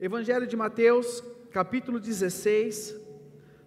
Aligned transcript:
Evangelho 0.00 0.46
de 0.46 0.56
Mateus, 0.56 1.24
capítulo 1.50 1.98
16, 1.98 2.94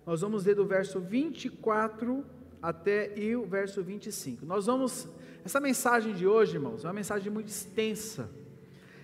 nós 0.05 0.21
vamos 0.21 0.46
ler 0.46 0.55
do 0.55 0.65
verso 0.65 0.97
24 0.97 2.25
até 2.61 3.19
e 3.19 3.35
o 3.35 3.46
verso 3.46 3.83
25. 3.83 4.46
Nós 4.46 4.66
vamos, 4.66 5.09
essa 5.44 5.59
mensagem 5.59 6.14
de 6.14 6.25
hoje, 6.25 6.56
irmãos, 6.56 6.86
é 6.86 6.88
uma 6.88 6.94
mensagem 6.94 7.30
muito 7.30 7.50
extensa, 7.50 8.30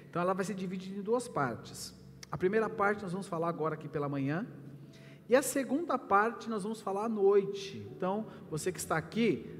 então 0.09 0.21
ela 0.21 0.33
vai 0.33 0.45
ser 0.45 0.53
dividida 0.53 0.97
em 0.97 1.01
duas 1.01 1.27
partes. 1.27 1.93
A 2.31 2.37
primeira 2.37 2.69
parte 2.69 3.03
nós 3.03 3.11
vamos 3.11 3.27
falar 3.27 3.49
agora 3.49 3.73
aqui 3.73 3.89
pela 3.89 4.07
manhã, 4.07 4.47
e 5.27 5.35
a 5.35 5.41
segunda 5.41 5.97
parte 5.97 6.49
nós 6.49 6.63
vamos 6.63 6.79
falar 6.79 7.03
à 7.03 7.09
noite. 7.09 7.85
Então, 7.91 8.27
você 8.49 8.71
que 8.71 8.79
está 8.79 8.95
aqui, 8.95 9.53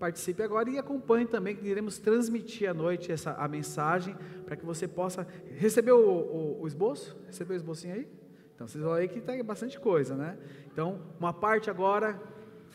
participe 0.00 0.42
agora 0.42 0.68
e 0.68 0.78
acompanhe 0.78 1.26
também, 1.26 1.54
que 1.54 1.64
iremos 1.64 1.98
transmitir 1.98 2.68
à 2.68 2.74
noite 2.74 3.12
essa, 3.12 3.32
a 3.34 3.46
mensagem, 3.46 4.16
para 4.48 4.56
que 4.56 4.64
você 4.64 4.88
possa. 4.88 5.26
Recebeu 5.56 5.98
o, 5.98 6.58
o, 6.58 6.62
o 6.62 6.66
esboço? 6.66 7.14
Recebeu 7.26 7.52
o 7.52 7.56
esbocinho 7.56 7.94
aí? 7.94 8.08
Então, 8.54 8.66
vocês 8.66 8.82
vão 8.82 8.94
aí 8.94 9.06
que 9.06 9.20
tem 9.20 9.44
bastante 9.44 9.78
coisa, 9.78 10.16
né? 10.16 10.38
Então, 10.72 11.02
uma 11.20 11.34
parte 11.34 11.68
agora 11.68 12.18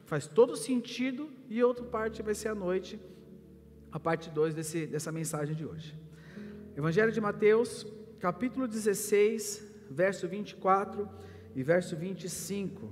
faz 0.05 0.27
todo 0.27 0.55
sentido 0.55 1.31
e 1.49 1.63
outra 1.63 1.83
parte 1.83 2.21
vai 2.21 2.35
ser 2.35 2.49
à 2.49 2.55
noite, 2.55 2.99
a 3.91 3.99
parte 3.99 4.29
2 4.29 4.53
dessa 4.87 5.11
mensagem 5.11 5.55
de 5.55 5.65
hoje. 5.65 5.97
Evangelho 6.77 7.11
de 7.11 7.19
Mateus, 7.19 7.87
capítulo 8.19 8.67
16, 8.67 9.65
verso 9.89 10.27
24 10.27 11.09
e 11.55 11.63
verso 11.63 11.95
25. 11.95 12.87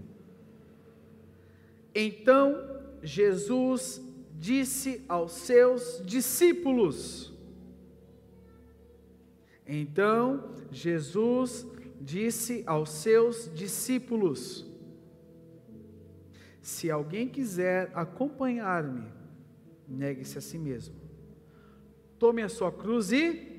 Então 1.93 2.81
Jesus 3.03 4.01
disse 4.39 5.03
aos 5.07 5.33
seus 5.33 6.01
discípulos. 6.03 7.31
Então 9.73 10.53
Jesus 10.69 11.65
disse 12.01 12.61
aos 12.67 12.89
seus 12.89 13.49
discípulos: 13.53 14.69
Se 16.61 16.91
alguém 16.91 17.29
quiser 17.29 17.89
acompanhar-me, 17.93 19.05
negue-se 19.87 20.37
a 20.37 20.41
si 20.41 20.57
mesmo. 20.57 20.93
Tome 22.19 22.41
a 22.41 22.49
sua 22.49 22.69
cruz 22.69 23.13
e 23.13 23.49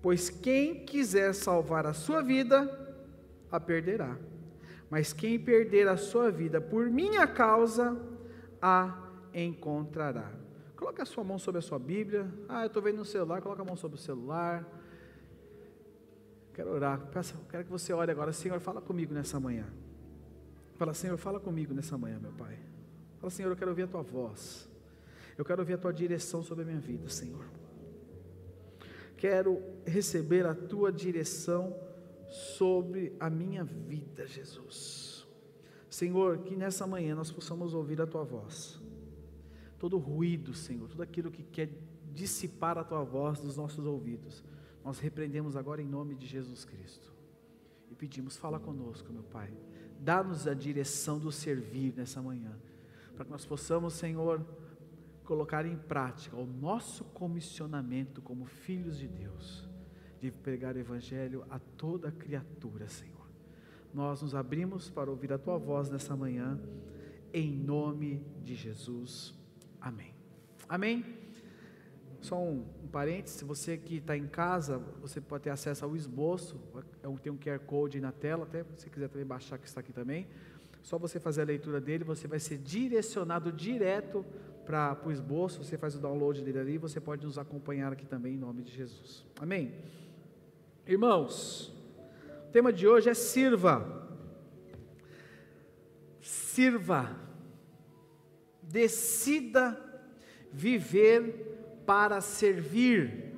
Pois 0.00 0.30
quem 0.30 0.86
quiser 0.86 1.34
salvar 1.34 1.84
a 1.84 1.92
sua 1.92 2.22
vida, 2.22 2.96
a 3.50 3.60
perderá. 3.60 4.16
Mas 4.88 5.12
quem 5.12 5.38
perder 5.38 5.88
a 5.88 5.96
sua 5.98 6.30
vida 6.30 6.58
por 6.58 6.88
minha 6.88 7.26
causa, 7.26 8.00
a 8.62 9.10
encontrará. 9.34 10.37
Coloque 10.88 11.02
a 11.02 11.04
sua 11.04 11.22
mão 11.22 11.38
sobre 11.38 11.58
a 11.58 11.60
sua 11.60 11.78
Bíblia. 11.78 12.26
Ah, 12.48 12.62
eu 12.62 12.68
estou 12.68 12.82
vendo 12.82 12.96
no 12.96 13.04
celular. 13.04 13.42
Coloque 13.42 13.60
a 13.60 13.64
mão 13.64 13.76
sobre 13.76 13.98
o 13.98 14.00
celular. 14.00 14.66
Quero 16.54 16.70
orar. 16.70 16.98
Peço, 17.12 17.34
quero 17.50 17.64
que 17.64 17.70
você 17.70 17.92
ore 17.92 18.10
agora. 18.10 18.32
Senhor, 18.32 18.58
fala 18.58 18.80
comigo 18.80 19.12
nessa 19.12 19.38
manhã. 19.38 19.66
Fala, 20.76 20.94
Senhor, 20.94 21.18
fala 21.18 21.38
comigo 21.38 21.74
nessa 21.74 21.98
manhã, 21.98 22.18
meu 22.18 22.32
Pai. 22.32 22.58
Fala, 23.18 23.30
Senhor, 23.30 23.50
eu 23.50 23.56
quero 23.56 23.70
ouvir 23.70 23.82
a 23.82 23.86
tua 23.86 24.00
voz. 24.00 24.66
Eu 25.36 25.44
quero 25.44 25.60
ouvir 25.60 25.74
a 25.74 25.78
tua 25.78 25.92
direção 25.92 26.42
sobre 26.42 26.64
a 26.64 26.66
minha 26.66 26.80
vida, 26.80 27.06
Senhor. 27.10 27.44
Quero 29.18 29.62
receber 29.84 30.46
a 30.46 30.54
tua 30.54 30.90
direção 30.90 31.76
sobre 32.30 33.14
a 33.20 33.28
minha 33.28 33.62
vida, 33.62 34.26
Jesus. 34.26 35.28
Senhor, 35.90 36.38
que 36.38 36.56
nessa 36.56 36.86
manhã 36.86 37.14
nós 37.14 37.30
possamos 37.30 37.74
ouvir 37.74 38.00
a 38.00 38.06
tua 38.06 38.24
voz 38.24 38.80
todo 39.78 39.98
ruído, 39.98 40.52
Senhor, 40.54 40.88
tudo 40.88 41.02
aquilo 41.02 41.30
que 41.30 41.42
quer 41.42 41.70
dissipar 42.12 42.76
a 42.78 42.84
tua 42.84 43.04
voz 43.04 43.40
dos 43.40 43.56
nossos 43.56 43.84
ouvidos, 43.86 44.42
nós 44.84 44.98
repreendemos 44.98 45.56
agora 45.56 45.80
em 45.80 45.86
nome 45.86 46.14
de 46.14 46.26
Jesus 46.26 46.64
Cristo 46.64 47.12
e 47.90 47.94
pedimos: 47.94 48.36
fala 48.36 48.58
conosco, 48.58 49.12
meu 49.12 49.22
Pai, 49.22 49.52
dá-nos 50.00 50.46
a 50.46 50.54
direção 50.54 51.18
do 51.18 51.30
servir 51.30 51.94
nessa 51.96 52.20
manhã, 52.20 52.56
para 53.14 53.24
que 53.24 53.30
nós 53.30 53.44
possamos, 53.44 53.94
Senhor, 53.94 54.44
colocar 55.24 55.66
em 55.66 55.76
prática 55.76 56.36
o 56.36 56.46
nosso 56.46 57.04
comissionamento 57.04 58.22
como 58.22 58.46
filhos 58.46 58.98
de 58.98 59.06
Deus, 59.06 59.68
de 60.20 60.30
pregar 60.30 60.74
o 60.74 60.78
Evangelho 60.78 61.44
a 61.50 61.58
toda 61.58 62.10
criatura, 62.10 62.88
Senhor. 62.88 63.28
Nós 63.92 64.22
nos 64.22 64.34
abrimos 64.34 64.90
para 64.90 65.10
ouvir 65.10 65.32
a 65.32 65.38
tua 65.38 65.58
voz 65.58 65.88
nessa 65.88 66.16
manhã, 66.16 66.58
em 67.32 67.50
nome 67.50 68.24
de 68.42 68.54
Jesus. 68.54 69.37
Amém. 69.80 70.14
Amém? 70.68 71.04
Só 72.20 72.36
um, 72.36 72.64
um 72.82 72.88
parênteses, 72.88 73.40
você 73.42 73.76
que 73.76 73.96
está 73.96 74.16
em 74.16 74.26
casa, 74.26 74.78
você 75.00 75.20
pode 75.20 75.44
ter 75.44 75.50
acesso 75.50 75.84
ao 75.84 75.94
esboço, 75.94 76.60
é 77.02 77.16
tem 77.22 77.32
um 77.32 77.38
QR 77.38 77.60
Code 77.60 77.98
aí 77.98 78.02
na 78.02 78.12
tela, 78.12 78.44
até 78.44 78.64
se 78.64 78.82
você 78.82 78.90
quiser 78.90 79.08
também 79.08 79.26
baixar 79.26 79.58
que 79.58 79.66
está 79.66 79.80
aqui 79.80 79.92
também. 79.92 80.26
Só 80.82 80.98
você 80.98 81.20
fazer 81.20 81.42
a 81.42 81.44
leitura 81.44 81.80
dele, 81.80 82.04
você 82.04 82.26
vai 82.26 82.40
ser 82.40 82.58
direcionado 82.58 83.52
direto 83.52 84.24
para 84.64 84.98
o 85.04 85.12
esboço, 85.12 85.62
você 85.62 85.78
faz 85.78 85.94
o 85.94 85.98
download 85.98 86.42
dele 86.42 86.58
ali, 86.58 86.78
você 86.78 87.00
pode 87.00 87.24
nos 87.24 87.38
acompanhar 87.38 87.92
aqui 87.92 88.04
também 88.04 88.34
em 88.34 88.38
nome 88.38 88.62
de 88.62 88.72
Jesus. 88.72 89.24
Amém? 89.40 89.74
Irmãos, 90.86 91.72
o 92.48 92.50
tema 92.50 92.72
de 92.72 92.86
hoje 92.86 93.08
é 93.08 93.14
sirva. 93.14 94.08
Sirva 96.20 97.27
decida 98.68 99.76
viver 100.52 101.82
para 101.86 102.20
servir. 102.20 103.34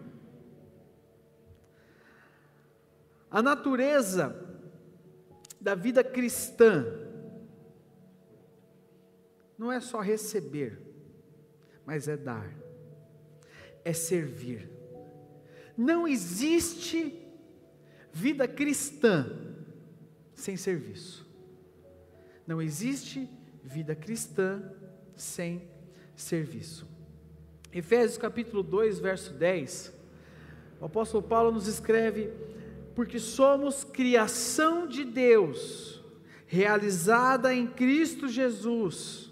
A 3.30 3.40
natureza 3.40 4.36
da 5.60 5.74
vida 5.74 6.02
cristã 6.02 6.84
não 9.56 9.70
é 9.70 9.78
só 9.78 10.00
receber, 10.00 10.80
mas 11.86 12.08
é 12.08 12.16
dar, 12.16 12.52
é 13.84 13.92
servir. 13.92 14.68
Não 15.76 16.08
existe 16.08 17.24
vida 18.12 18.48
cristã 18.48 19.26
sem 20.34 20.56
serviço. 20.56 21.24
Não 22.46 22.60
existe 22.60 23.30
vida 23.62 23.94
cristã 23.94 24.60
sem 25.20 25.68
serviço. 26.16 26.86
Efésios 27.72 28.18
capítulo 28.18 28.62
2, 28.62 28.98
verso 28.98 29.32
10, 29.34 29.92
o 30.80 30.86
apóstolo 30.86 31.22
Paulo 31.22 31.52
nos 31.52 31.66
escreve: 31.66 32.32
Porque 32.94 33.18
somos 33.18 33.84
criação 33.84 34.86
de 34.86 35.04
Deus, 35.04 36.02
realizada 36.46 37.54
em 37.54 37.66
Cristo 37.66 38.26
Jesus, 38.28 39.30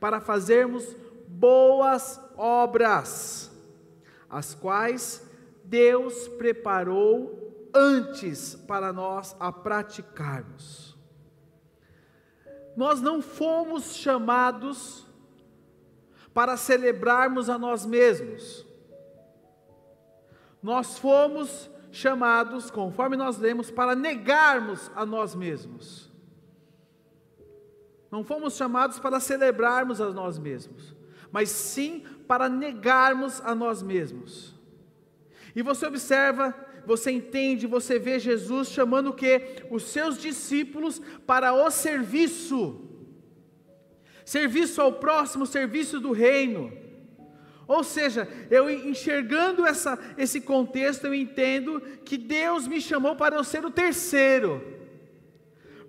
para 0.00 0.20
fazermos 0.20 0.96
boas 1.28 2.20
obras, 2.36 3.50
as 4.30 4.54
quais 4.54 5.28
Deus 5.64 6.28
preparou 6.28 7.68
antes 7.74 8.54
para 8.54 8.92
nós 8.92 9.36
a 9.38 9.52
praticarmos. 9.52 10.96
Nós 12.76 13.00
não 13.00 13.20
fomos 13.20 13.96
chamados 13.96 15.05
para 16.36 16.54
celebrarmos 16.58 17.48
a 17.48 17.56
nós 17.56 17.86
mesmos. 17.86 18.66
Nós 20.62 20.98
fomos 20.98 21.70
chamados, 21.90 22.70
conforme 22.70 23.16
nós 23.16 23.38
lemos, 23.38 23.70
para 23.70 23.94
negarmos 23.94 24.90
a 24.94 25.06
nós 25.06 25.34
mesmos. 25.34 26.12
Não 28.10 28.22
fomos 28.22 28.54
chamados 28.54 28.98
para 28.98 29.18
celebrarmos 29.18 29.98
a 29.98 30.10
nós 30.10 30.38
mesmos, 30.38 30.94
mas 31.32 31.48
sim 31.48 32.04
para 32.28 32.50
negarmos 32.50 33.40
a 33.40 33.54
nós 33.54 33.82
mesmos. 33.82 34.54
E 35.54 35.62
você 35.62 35.86
observa, 35.86 36.54
você 36.84 37.12
entende, 37.12 37.66
você 37.66 37.98
vê 37.98 38.18
Jesus 38.18 38.68
chamando 38.68 39.06
o 39.06 39.14
que? 39.14 39.64
Os 39.70 39.84
seus 39.84 40.18
discípulos 40.18 41.00
para 41.26 41.54
o 41.54 41.70
serviço 41.70 42.85
serviço 44.26 44.82
ao 44.82 44.92
próximo, 44.92 45.46
serviço 45.46 46.00
do 46.00 46.10
reino. 46.10 46.72
Ou 47.68 47.82
seja, 47.84 48.28
eu 48.50 48.68
enxergando 48.68 49.64
essa, 49.64 49.98
esse 50.18 50.40
contexto, 50.40 51.06
eu 51.06 51.14
entendo 51.14 51.80
que 52.04 52.18
Deus 52.18 52.66
me 52.66 52.80
chamou 52.80 53.14
para 53.14 53.36
eu 53.36 53.44
ser 53.44 53.64
o 53.64 53.70
terceiro. 53.70 54.62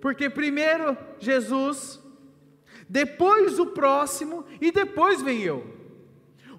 Porque 0.00 0.30
primeiro 0.30 0.96
Jesus, 1.18 2.00
depois 2.88 3.58
o 3.58 3.66
próximo 3.66 4.44
e 4.60 4.70
depois 4.70 5.20
vem 5.20 5.42
eu. 5.42 5.76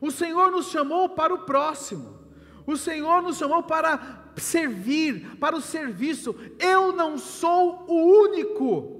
O 0.01 0.11
Senhor 0.11 0.51
nos 0.51 0.67
chamou 0.67 1.09
para 1.09 1.33
o 1.33 1.39
próximo. 1.39 2.19
O 2.67 2.75
Senhor 2.75 3.21
nos 3.21 3.37
chamou 3.37 3.63
para 3.63 4.25
servir, 4.35 5.37
para 5.37 5.55
o 5.55 5.61
serviço. 5.61 6.35
Eu 6.59 6.91
não 6.91 7.17
sou 7.17 7.85
o 7.87 8.23
único. 8.23 8.98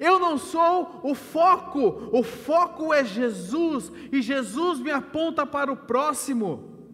Eu 0.00 0.18
não 0.18 0.38
sou 0.38 1.00
o 1.02 1.14
foco, 1.14 2.08
o 2.10 2.22
foco 2.22 2.92
é 2.92 3.04
Jesus, 3.04 3.92
e 4.10 4.22
Jesus 4.22 4.80
me 4.80 4.90
aponta 4.90 5.44
para 5.44 5.70
o 5.70 5.76
próximo. 5.76 6.88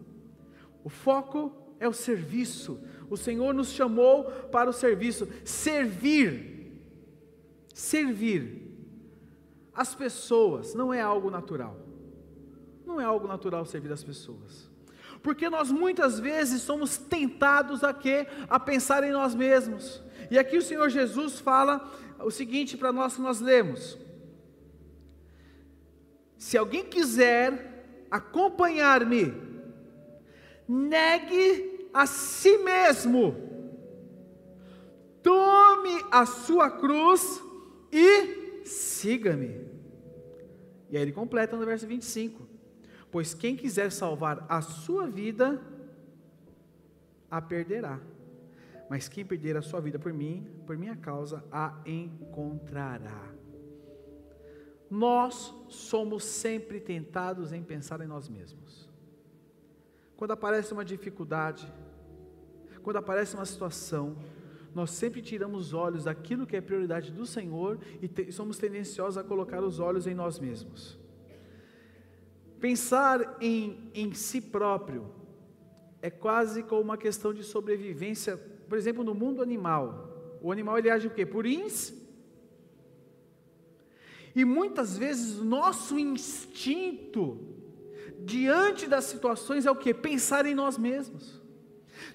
O 0.83 0.89
foco 0.89 1.53
é 1.79 1.87
o 1.87 1.93
serviço, 1.93 2.79
O 3.09 3.15
Senhor 3.15 3.53
nos 3.53 3.69
chamou 3.69 4.25
para 4.51 4.69
o 4.69 4.73
serviço, 4.73 5.29
servir. 5.45 6.83
Servir. 7.73 8.67
As 9.73 9.95
pessoas 9.95 10.73
não 10.73 10.93
é 10.93 10.99
algo 10.99 11.31
natural. 11.31 11.77
Não 12.85 12.99
é 12.99 13.05
algo 13.05 13.25
natural 13.25 13.65
servir 13.65 13.93
as 13.93 14.03
pessoas. 14.03 14.69
Porque 15.23 15.49
nós 15.49 15.71
muitas 15.71 16.19
vezes 16.19 16.61
somos 16.61 16.97
tentados 16.97 17.83
a 17.83 17.93
quê? 17.93 18.27
A 18.49 18.59
pensar 18.59 19.03
em 19.03 19.11
nós 19.11 19.33
mesmos. 19.33 20.03
E 20.29 20.37
aqui 20.37 20.57
o 20.57 20.61
Senhor 20.61 20.89
Jesus 20.89 21.39
fala 21.39 21.89
o 22.19 22.31
seguinte 22.31 22.77
para 22.77 22.91
nós 22.91 23.15
que 23.15 23.21
nós 23.21 23.39
lemos: 23.39 23.97
Se 26.37 26.57
alguém 26.57 26.85
quiser 26.85 28.05
acompanhar-me, 28.09 29.33
negue 30.67 31.89
a 31.93 32.05
si 32.05 32.57
mesmo, 32.59 33.35
tome 35.21 36.03
a 36.11 36.25
sua 36.25 36.69
cruz 36.69 37.41
e 37.91 38.65
siga-me. 38.65 39.65
E 40.89 40.97
aí 40.97 41.03
ele 41.03 41.11
completa 41.11 41.55
no 41.57 41.65
verso 41.65 41.87
25: 41.87 42.47
Pois 43.11 43.33
quem 43.33 43.55
quiser 43.55 43.91
salvar 43.91 44.45
a 44.49 44.61
sua 44.61 45.07
vida, 45.07 45.61
a 47.29 47.41
perderá 47.41 47.99
mas 48.89 49.09
quem 49.09 49.25
perder 49.25 49.57
a 49.57 49.61
sua 49.61 49.79
vida 49.79 49.99
por 49.99 50.13
mim, 50.13 50.47
por 50.65 50.77
minha 50.77 50.95
causa, 50.95 51.43
a 51.51 51.81
encontrará. 51.85 53.33
Nós 54.89 55.53
somos 55.67 56.23
sempre 56.23 56.79
tentados 56.79 57.51
em 57.51 57.61
pensar 57.61 57.99
em 58.01 58.07
nós 58.07 58.29
mesmos. 58.29 58.89
Quando 60.15 60.31
aparece 60.31 60.71
uma 60.71 60.85
dificuldade, 60.85 61.71
quando 62.81 62.97
aparece 62.97 63.35
uma 63.35 63.45
situação, 63.45 64.15
nós 64.73 64.91
sempre 64.91 65.21
tiramos 65.21 65.67
os 65.67 65.73
olhos 65.73 66.05
daquilo 66.05 66.47
que 66.47 66.55
é 66.55 66.61
prioridade 66.61 67.11
do 67.11 67.25
Senhor 67.25 67.79
e 68.01 68.07
te, 68.07 68.31
somos 68.31 68.57
tendenciosos 68.57 69.17
a 69.17 69.23
colocar 69.23 69.61
os 69.61 69.79
olhos 69.79 70.07
em 70.07 70.13
nós 70.13 70.39
mesmos. 70.39 70.97
Pensar 72.59 73.37
em, 73.41 73.91
em 73.93 74.13
si 74.13 74.39
próprio 74.39 75.11
é 76.01 76.09
quase 76.09 76.63
como 76.63 76.81
uma 76.81 76.97
questão 76.97 77.33
de 77.33 77.43
sobrevivência 77.43 78.39
por 78.67 78.77
exemplo, 78.77 79.03
no 79.03 79.13
mundo 79.13 79.41
animal, 79.41 80.39
o 80.41 80.51
animal 80.51 80.77
ele 80.77 80.89
age 80.89 81.07
o 81.07 81.11
quê? 81.11 81.25
Por 81.25 81.45
ins. 81.45 81.93
E 84.35 84.45
muitas 84.45 84.97
vezes 84.97 85.37
nosso 85.37 85.97
instinto 85.97 87.39
diante 88.19 88.87
das 88.87 89.05
situações 89.05 89.65
é 89.65 89.71
o 89.71 89.75
que? 89.75 89.93
Pensar 89.93 90.45
em 90.45 90.53
nós 90.53 90.77
mesmos. 90.77 91.41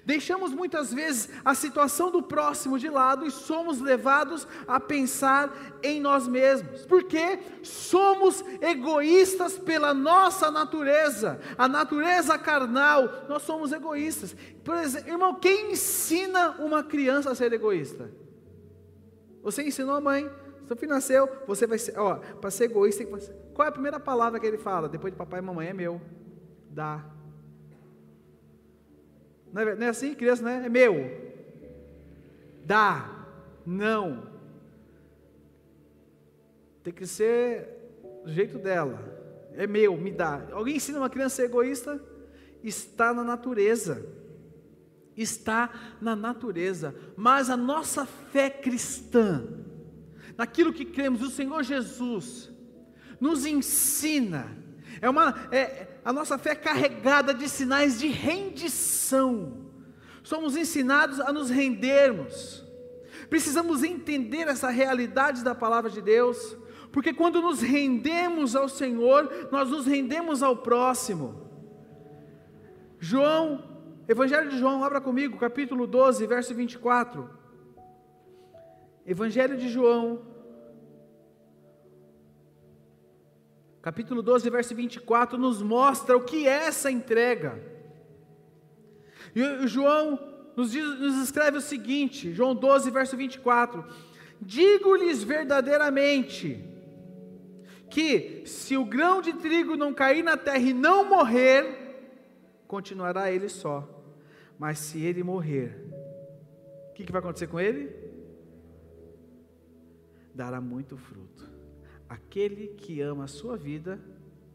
Deixamos 0.05 0.51
muitas 0.51 0.93
vezes 0.93 1.29
a 1.43 1.53
situação 1.55 2.11
do 2.11 2.21
próximo 2.21 2.77
de 2.77 2.89
lado 2.89 3.25
e 3.25 3.31
somos 3.31 3.79
levados 3.79 4.47
a 4.67 4.79
pensar 4.79 5.79
em 5.81 5.99
nós 5.99 6.27
mesmos, 6.27 6.85
porque 6.85 7.39
somos 7.61 8.43
egoístas 8.61 9.57
pela 9.57 9.93
nossa 9.93 10.49
natureza, 10.51 11.39
a 11.57 11.67
natureza 11.67 12.37
carnal, 12.37 13.25
nós 13.27 13.43
somos 13.43 13.71
egoístas. 13.71 14.35
Por 14.63 14.75
exemplo, 14.75 15.09
irmão, 15.09 15.35
quem 15.35 15.71
ensina 15.71 16.51
uma 16.59 16.83
criança 16.83 17.31
a 17.31 17.35
ser 17.35 17.51
egoísta? 17.53 18.11
Você 19.41 19.63
ensinou 19.63 19.95
a 19.95 20.01
mãe, 20.01 20.29
seu 20.65 20.75
filho 20.75 20.93
nasceu, 20.93 21.29
você 21.45 21.67
vai 21.67 21.77
ser, 21.77 21.97
ó, 21.99 22.15
para 22.15 22.49
ser 22.49 22.65
egoísta, 22.65 23.05
qual 23.53 23.65
é 23.65 23.69
a 23.69 23.71
primeira 23.71 23.99
palavra 23.99 24.39
que 24.39 24.47
ele 24.47 24.57
fala? 24.57 24.87
Depois 24.87 25.11
de 25.13 25.17
papai 25.17 25.39
e 25.39 25.43
mamãe, 25.43 25.67
é 25.67 25.73
meu, 25.73 26.01
dá. 26.69 27.12
Não 29.53 29.61
é, 29.61 29.75
não 29.75 29.85
é 29.85 29.89
assim, 29.89 30.15
criança, 30.15 30.43
né? 30.43 30.63
É 30.65 30.69
meu. 30.69 30.95
Dá. 32.65 33.27
Não. 33.63 34.27
Tem 36.81 36.91
que 36.91 37.05
ser 37.05 37.69
do 38.25 38.31
jeito 38.33 38.57
dela. 38.57 38.99
É 39.55 39.67
meu, 39.67 39.95
me 39.95 40.11
dá. 40.11 40.47
Alguém 40.51 40.77
ensina 40.77 40.97
uma 40.97 41.09
criança 41.09 41.35
a 41.35 41.45
ser 41.45 41.51
egoísta? 41.51 42.01
Está 42.63 43.13
na 43.13 43.23
natureza. 43.23 44.03
Está 45.15 45.69
na 46.01 46.15
natureza. 46.15 46.95
Mas 47.15 47.51
a 47.51 47.55
nossa 47.55 48.07
fé 48.07 48.49
cristã, 48.49 49.47
naquilo 50.35 50.73
que 50.73 50.83
cremos, 50.83 51.21
o 51.21 51.29
Senhor 51.29 51.61
Jesus, 51.61 52.51
nos 53.19 53.45
ensina. 53.45 54.62
É 55.01 55.09
uma, 55.09 55.35
é, 55.51 55.87
a 56.03 56.11
nossa 56.13 56.37
fé 56.37 56.51
é 56.51 56.55
carregada 56.55 57.33
de 57.33 57.47
sinais 57.49 57.99
de 57.99 58.07
rendição. 58.07 59.63
Somos 60.23 60.55
ensinados 60.55 61.19
a 61.19 61.31
nos 61.33 61.49
rendermos. 61.49 62.63
Precisamos 63.29 63.83
entender 63.83 64.47
essa 64.47 64.69
realidade 64.69 65.43
da 65.43 65.55
palavra 65.55 65.89
de 65.89 66.01
Deus, 66.01 66.57
porque 66.91 67.13
quando 67.13 67.41
nos 67.41 67.61
rendemos 67.61 68.55
ao 68.55 68.69
Senhor, 68.69 69.49
nós 69.51 69.69
nos 69.69 69.85
rendemos 69.85 70.43
ao 70.43 70.57
próximo. 70.57 71.49
João, 72.99 73.63
Evangelho 74.07 74.49
de 74.49 74.57
João, 74.57 74.83
abra 74.83 75.01
comigo, 75.01 75.37
capítulo 75.37 75.87
12, 75.87 76.27
verso 76.27 76.53
24. 76.53 77.29
Evangelho 79.05 79.57
de 79.57 79.67
João, 79.69 80.32
capítulo 83.83 84.21
12, 84.23 84.49
verso 84.49 84.73
24, 84.73 85.37
nos 85.37 85.61
mostra 85.61 86.15
o 86.15 86.23
que 86.23 86.47
é 86.47 86.67
essa 86.67 86.89
entrega. 86.89 87.61
E 89.35 89.67
João 89.67 90.17
nos, 90.55 90.71
diz, 90.71 90.85
nos 90.99 91.21
escreve 91.21 91.57
o 91.57 91.61
seguinte, 91.61 92.33
João 92.33 92.55
12, 92.55 92.89
verso 92.89 93.17
24: 93.17 93.85
Digo-lhes 94.41 95.21
verdadeiramente, 95.21 96.63
que 97.89 98.43
se 98.45 98.77
o 98.77 98.85
grão 98.85 99.21
de 99.21 99.33
trigo 99.33 99.75
não 99.75 99.93
cair 99.93 100.23
na 100.23 100.37
terra 100.37 100.59
e 100.59 100.73
não 100.73 101.03
morrer, 101.03 101.83
continuará 102.65 103.29
ele 103.29 103.49
só, 103.49 103.87
mas 104.57 104.79
se 104.79 105.03
ele 105.03 105.23
morrer, 105.23 105.77
o 106.89 106.93
que, 106.93 107.03
que 107.03 107.11
vai 107.11 107.19
acontecer 107.19 107.47
com 107.47 107.59
ele? 107.59 107.93
Dará 110.33 110.61
muito 110.61 110.95
fruto. 110.95 111.52
Aquele 112.13 112.67
que 112.67 113.01
ama 113.01 113.23
a 113.23 113.27
sua 113.27 113.57
vida, 113.57 113.99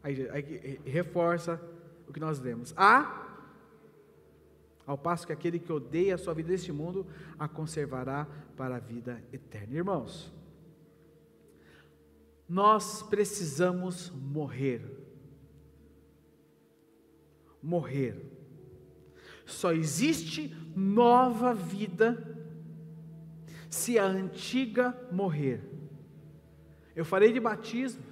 aí, 0.00 0.28
aí 0.30 0.80
reforça 0.84 1.60
o 2.06 2.12
que 2.12 2.20
nós 2.20 2.38
lemos. 2.38 2.72
A 2.76 3.24
ao 4.86 4.96
passo 4.96 5.26
que 5.26 5.32
aquele 5.32 5.58
que 5.58 5.70
odeia 5.70 6.14
a 6.14 6.18
sua 6.18 6.32
vida 6.32 6.50
neste 6.50 6.72
mundo 6.72 7.06
a 7.38 7.46
conservará 7.46 8.26
para 8.56 8.76
a 8.76 8.78
vida 8.78 9.22
eterna. 9.32 9.74
Irmãos, 9.74 10.32
nós 12.48 13.02
precisamos 13.02 14.10
morrer. 14.10 14.80
Morrer. 17.62 18.24
Só 19.44 19.72
existe 19.72 20.56
nova 20.74 21.52
vida 21.52 22.38
se 23.68 23.98
a 23.98 24.06
antiga 24.06 24.96
morrer. 25.10 25.77
Eu 26.98 27.04
falei 27.04 27.32
de 27.32 27.38
batismo, 27.38 28.02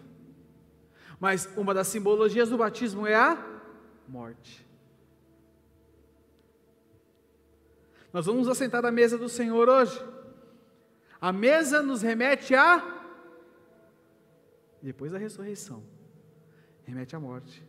mas 1.19 1.49
uma 1.57 1.75
das 1.75 1.89
simbologias 1.89 2.51
do 2.51 2.57
batismo 2.57 3.05
é 3.05 3.17
a 3.17 3.37
morte. 4.07 4.65
Nós 8.13 8.27
vamos 8.27 8.47
assentar 8.47 8.87
à 8.87 8.93
mesa 8.93 9.19
do 9.19 9.29
Senhor 9.29 9.69
hoje. 9.69 10.01
A 11.21 11.33
mesa 11.33 11.83
nos 11.83 12.01
remete 12.01 12.55
a 12.55 12.81
depois 14.81 15.11
da 15.11 15.19
ressurreição, 15.19 15.83
remete 16.85 17.17
à 17.17 17.19
morte. 17.19 17.67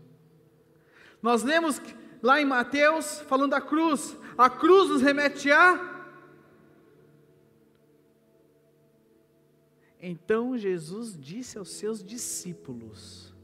Nós 1.20 1.42
lemos 1.42 1.82
lá 2.22 2.40
em 2.40 2.46
Mateus 2.46 3.22
falando 3.22 3.50
da 3.50 3.62
cruz, 3.62 4.16
a 4.38 4.52
cruz 4.52 4.88
nos 4.88 5.02
remete 5.02 5.52
a 5.52 5.97
Então 10.00 10.58
Jesus 10.58 11.18
disse 11.18 11.58
aos 11.58 11.72
seus 11.72 12.04
discípulos: 12.04 13.36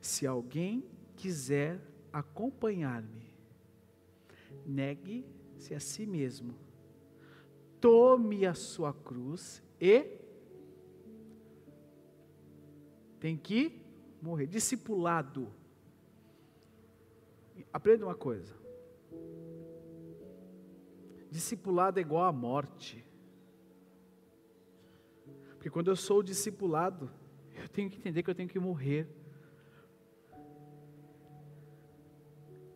Se 0.00 0.26
alguém 0.26 0.84
quiser 1.16 1.80
acompanhar-me, 2.12 3.30
negue-se 4.66 5.74
a 5.74 5.80
si 5.80 6.04
mesmo, 6.06 6.54
tome 7.80 8.44
a 8.44 8.54
sua 8.54 8.92
cruz 8.92 9.62
e 9.80 10.18
tem 13.20 13.36
que 13.36 13.80
morrer. 14.20 14.46
Discipulado. 14.46 15.52
Aprenda 17.72 18.06
uma 18.06 18.14
coisa. 18.14 18.58
Discipulado 21.30 21.98
é 21.98 22.02
igual 22.02 22.24
à 22.24 22.32
morte. 22.32 23.04
Porque 25.60 25.68
quando 25.68 25.90
eu 25.90 25.96
sou 25.96 26.22
discipulado, 26.22 27.10
eu 27.54 27.68
tenho 27.68 27.90
que 27.90 27.98
entender 27.98 28.22
que 28.22 28.30
eu 28.30 28.34
tenho 28.34 28.48
que 28.48 28.58
morrer. 28.58 29.06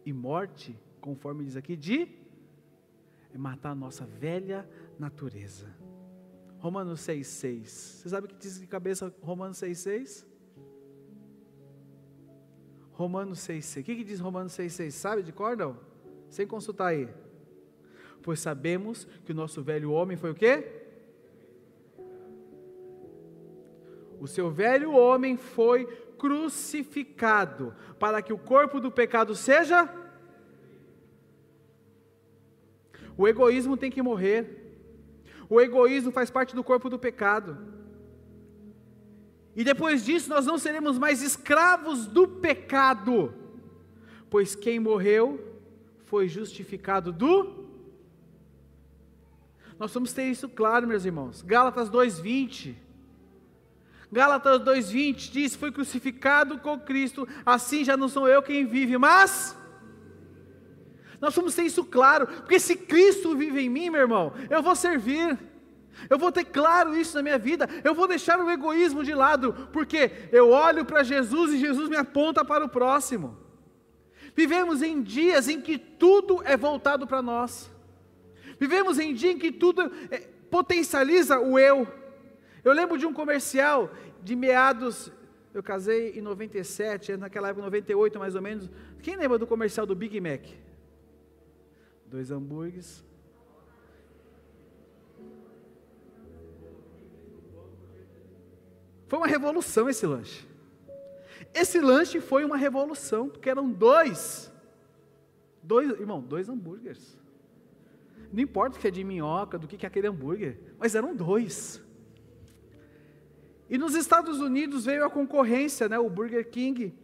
E 0.04 0.12
morte, 0.12 0.78
conforme 1.00 1.44
diz 1.44 1.56
aqui, 1.56 1.76
de 1.76 2.06
é 3.32 3.38
matar 3.38 3.70
a 3.70 3.74
nossa 3.74 4.04
velha 4.04 4.68
natureza. 4.98 5.74
Romanos 6.58 7.00
6,6. 7.00 7.64
Você 7.68 8.08
sabe 8.10 8.26
o 8.26 8.28
que 8.28 8.36
diz 8.36 8.60
de 8.60 8.66
cabeça 8.66 9.10
Romanos 9.22 9.56
6,6? 9.56 10.26
Romanos 12.92 13.38
6,6. 13.38 13.80
O 13.80 13.84
que, 13.84 13.96
que 13.96 14.04
diz 14.04 14.20
Romanos 14.20 14.52
6,6? 14.52 14.90
Sabe 14.90 15.22
de 15.22 15.32
cor 15.32 15.56
não? 15.56 15.80
Sem 16.28 16.46
consultar 16.46 16.88
aí. 16.88 17.08
Pois 18.22 18.40
sabemos 18.40 19.06
que 19.24 19.32
o 19.32 19.34
nosso 19.34 19.62
velho 19.62 19.90
homem 19.90 20.18
foi 20.18 20.32
o 20.32 20.34
quê? 20.34 20.83
O 24.24 24.26
seu 24.26 24.50
velho 24.50 24.92
homem 24.92 25.36
foi 25.36 25.84
crucificado 26.16 27.74
para 27.98 28.22
que 28.22 28.32
o 28.32 28.38
corpo 28.38 28.80
do 28.80 28.90
pecado 28.90 29.34
seja. 29.34 29.86
O 33.18 33.28
egoísmo 33.28 33.76
tem 33.76 33.90
que 33.90 34.00
morrer. 34.00 34.78
O 35.46 35.60
egoísmo 35.60 36.10
faz 36.10 36.30
parte 36.30 36.54
do 36.54 36.64
corpo 36.64 36.88
do 36.88 36.98
pecado. 36.98 37.58
E 39.54 39.62
depois 39.62 40.02
disso 40.02 40.30
nós 40.30 40.46
não 40.46 40.56
seremos 40.56 40.98
mais 40.98 41.20
escravos 41.20 42.06
do 42.06 42.26
pecado, 42.26 43.34
pois 44.30 44.54
quem 44.54 44.80
morreu 44.80 45.60
foi 46.06 46.28
justificado 46.28 47.12
do. 47.12 47.68
Nós 49.78 49.92
vamos 49.92 50.14
ter 50.14 50.24
isso 50.30 50.48
claro, 50.48 50.88
meus 50.88 51.04
irmãos. 51.04 51.42
Gálatas 51.42 51.90
2:20. 51.90 52.83
Gálatas 54.12 54.60
2:20 54.60 55.30
diz: 55.30 55.56
"Foi 55.56 55.72
crucificado 55.72 56.58
com 56.58 56.78
Cristo, 56.78 57.26
assim 57.44 57.84
já 57.84 57.96
não 57.96 58.08
sou 58.08 58.28
eu 58.28 58.42
quem 58.42 58.66
vive, 58.66 58.96
mas 58.98 59.56
nós 61.20 61.34
vamos 61.34 61.54
ter 61.54 61.62
isso 61.62 61.82
claro, 61.84 62.26
porque 62.26 62.60
se 62.60 62.76
Cristo 62.76 63.34
vive 63.34 63.60
em 63.62 63.68
mim, 63.70 63.88
meu 63.88 64.02
irmão, 64.02 64.32
eu 64.50 64.62
vou 64.62 64.76
servir. 64.76 65.38
Eu 66.10 66.18
vou 66.18 66.30
ter 66.30 66.44
claro 66.44 66.96
isso 66.96 67.16
na 67.16 67.22
minha 67.22 67.38
vida. 67.38 67.68
Eu 67.82 67.94
vou 67.94 68.06
deixar 68.06 68.38
o 68.38 68.50
egoísmo 68.50 69.02
de 69.02 69.14
lado, 69.14 69.68
porque 69.72 70.10
eu 70.30 70.50
olho 70.50 70.84
para 70.84 71.02
Jesus 71.02 71.52
e 71.52 71.58
Jesus 71.58 71.88
me 71.88 71.96
aponta 71.96 72.44
para 72.44 72.64
o 72.64 72.68
próximo. 72.68 73.38
Vivemos 74.34 74.82
em 74.82 75.00
dias 75.00 75.48
em 75.48 75.60
que 75.60 75.78
tudo 75.78 76.42
é 76.44 76.56
voltado 76.56 77.06
para 77.06 77.22
nós. 77.22 77.70
Vivemos 78.58 78.98
em 78.98 79.14
dias 79.14 79.34
em 79.36 79.38
que 79.38 79.52
tudo 79.52 79.90
é, 80.10 80.18
potencializa 80.50 81.38
o 81.38 81.58
eu. 81.58 81.86
Eu 82.64 82.72
lembro 82.72 82.96
de 82.96 83.06
um 83.06 83.12
comercial 83.12 83.90
de 84.22 84.34
meados, 84.34 85.12
eu 85.52 85.62
casei 85.62 86.18
em 86.18 86.22
97, 86.22 87.16
naquela 87.16 87.48
época 87.48 87.64
98 87.64 88.18
mais 88.18 88.34
ou 88.34 88.42
menos. 88.42 88.70
Quem 89.02 89.16
lembra 89.16 89.38
do 89.38 89.46
comercial 89.46 89.86
do 89.86 89.94
Big 89.94 90.20
Mac? 90.20 90.42
dois 92.06 92.30
hambúrgueres. 92.30 93.04
Foi 99.08 99.18
uma 99.18 99.26
revolução 99.26 99.88
esse 99.88 100.06
lanche. 100.06 100.46
Esse 101.52 101.80
lanche 101.80 102.20
foi 102.20 102.44
uma 102.44 102.56
revolução, 102.56 103.28
porque 103.28 103.50
eram 103.50 103.68
dois. 103.70 104.52
Dois, 105.62 105.88
irmão, 105.90 106.20
dois 106.20 106.48
hambúrgueres. 106.48 107.18
Não 108.32 108.40
importa 108.40 108.76
o 108.76 108.80
que 108.80 108.88
é 108.88 108.90
de 108.90 109.04
minhoca, 109.04 109.58
do 109.58 109.66
que 109.66 109.84
é 109.84 109.88
aquele 109.88 110.06
hambúrguer, 110.06 110.58
mas 110.78 110.94
eram 110.94 111.14
dois. 111.14 111.83
E 113.68 113.78
nos 113.78 113.94
Estados 113.94 114.40
Unidos 114.40 114.84
veio 114.84 115.04
a 115.04 115.10
concorrência, 115.10 115.88
né, 115.88 115.98
o 115.98 116.10
Burger 116.10 116.48
King, 116.48 116.94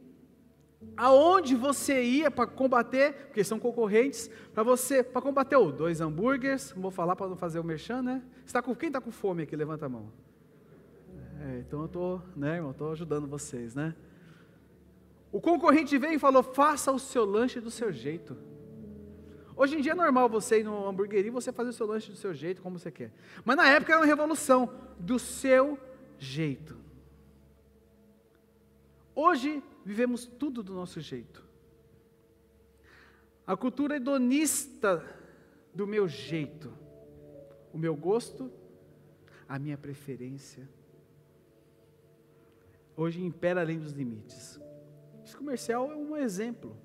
aonde 0.97 1.55
você 1.55 2.03
ia 2.03 2.31
para 2.31 2.47
combater, 2.47 3.27
porque 3.27 3.45
são 3.45 3.59
concorrentes, 3.59 4.31
para 4.53 4.63
você, 4.63 5.03
para 5.03 5.21
combater 5.21 5.57
o 5.57 5.71
dois 5.71 6.01
hambúrgueres, 6.01 6.73
vou 6.77 6.91
falar 6.91 7.17
para 7.17 7.29
não 7.29 7.37
fazer 7.37 7.59
o 7.59 7.65
merchan, 7.65 8.03
né? 8.03 8.23
Está 8.47 8.63
com, 8.63 8.75
quem 8.75 8.89
está 8.89 9.01
com 9.01 9.11
fome 9.11 9.43
aqui? 9.43 9.57
Levanta 9.57 9.87
a 9.87 9.89
mão. 9.89 10.11
É, 11.41 11.59
então 11.61 11.81
eu 11.81 11.87
estou, 11.87 12.23
né, 12.37 12.57
irmão, 12.57 12.71
estou 12.71 12.93
ajudando 12.93 13.27
vocês, 13.27 13.75
né? 13.75 13.95
O 15.33 15.41
concorrente 15.41 15.97
veio 15.97 16.15
e 16.15 16.19
falou: 16.19 16.43
faça 16.43 16.91
o 16.91 16.99
seu 16.99 17.25
lanche 17.25 17.61
do 17.61 17.71
seu 17.71 17.93
jeito. 17.93 18.37
Hoje 19.57 19.77
em 19.77 19.81
dia 19.81 19.93
é 19.93 19.95
normal 19.95 20.29
você 20.29 20.61
ir 20.61 20.65
no 20.65 20.89
hamburgueria 20.89 21.29
e 21.29 21.31
você 21.31 21.53
fazer 21.53 21.71
o 21.71 21.73
seu 21.73 21.87
lanche 21.87 22.11
do 22.11 22.17
seu 22.17 22.33
jeito, 22.33 22.63
como 22.63 22.79
você 22.79 22.91
quer. 22.91 23.13
Mas 23.45 23.57
na 23.57 23.69
época 23.69 23.93
era 23.93 24.01
uma 24.01 24.07
revolução, 24.07 24.71
do 24.99 25.19
seu 25.19 25.79
jeito. 26.21 26.77
Hoje 29.15 29.63
vivemos 29.85 30.27
tudo 30.27 30.63
do 30.63 30.75
nosso 30.75 31.01
jeito. 31.01 31.45
A 33.47 33.57
cultura 33.57 33.97
hedonista 33.97 35.05
do 35.75 35.87
meu 35.87 36.07
jeito, 36.07 36.73
o 37.73 37.79
meu 37.79 37.97
gosto, 37.97 38.53
a 39.49 39.59
minha 39.59 39.77
preferência. 39.77 40.69
Hoje 42.97 43.25
impera 43.25 43.63
além 43.63 43.79
dos 43.79 43.93
limites. 43.93 44.61
Esse 45.25 45.37
comercial 45.37 45.91
é 45.91 45.97
um 45.97 46.17
exemplo, 46.17 46.77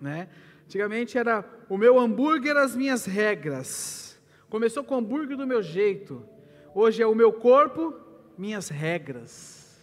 né? 0.00 0.28
Antigamente 0.64 1.16
era 1.16 1.44
o 1.68 1.78
meu 1.78 1.98
hambúrguer, 1.98 2.56
as 2.56 2.76
minhas 2.76 3.04
regras. 3.06 4.20
Começou 4.48 4.82
com 4.84 4.94
o 4.94 4.98
hambúrguer 4.98 5.36
do 5.36 5.46
meu 5.46 5.62
jeito. 5.62 6.26
Hoje 6.74 7.02
é 7.02 7.06
o 7.06 7.14
meu 7.14 7.32
corpo, 7.32 8.09
minhas 8.40 8.70
regras. 8.70 9.78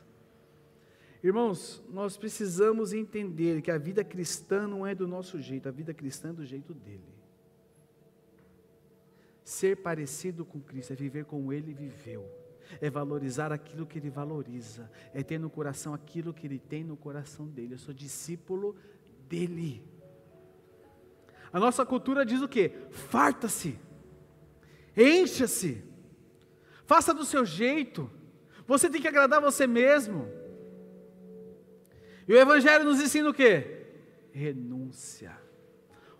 Irmãos, 1.23 1.83
nós 1.89 2.17
precisamos 2.17 2.91
entender 2.91 3.61
que 3.61 3.69
a 3.69 3.77
vida 3.77 4.03
cristã 4.03 4.67
não 4.67 4.85
é 4.85 4.95
do 4.95 5.07
nosso 5.07 5.39
jeito, 5.39 5.69
a 5.69 5.71
vida 5.71 5.93
cristã 5.93 6.29
é 6.29 6.33
do 6.33 6.45
jeito 6.45 6.73
dele. 6.73 7.15
Ser 9.43 9.77
parecido 9.77 10.43
com 10.43 10.59
Cristo 10.59 10.91
é 10.91 10.95
viver 10.95 11.25
como 11.25 11.53
ele 11.53 11.73
viveu, 11.73 12.29
é 12.81 12.89
valorizar 12.89 13.51
aquilo 13.51 13.85
que 13.85 13.99
ele 13.99 14.09
valoriza, 14.09 14.91
é 15.13 15.23
ter 15.23 15.39
no 15.39 15.49
coração 15.49 15.93
aquilo 15.93 16.33
que 16.33 16.47
ele 16.47 16.59
tem 16.59 16.83
no 16.83 16.97
coração 16.97 17.47
dele. 17.47 17.75
Eu 17.75 17.79
sou 17.79 17.93
discípulo 17.93 18.75
dele. 19.29 19.83
A 21.53 21.59
nossa 21.59 21.85
cultura 21.85 22.25
diz 22.25 22.41
o 22.41 22.47
que? 22.47 22.69
Farta-se, 22.89 23.79
encha-se, 24.95 25.83
faça 26.85 27.13
do 27.13 27.23
seu 27.23 27.45
jeito, 27.45 28.11
você 28.67 28.89
tem 28.89 29.01
que 29.01 29.07
agradar 29.07 29.39
você 29.39 29.65
mesmo. 29.65 30.27
E 32.27 32.33
o 32.33 32.37
Evangelho 32.37 32.83
nos 32.83 32.99
ensina 32.99 33.29
o 33.29 33.33
quê? 33.33 33.85
Renúncia. 34.31 35.35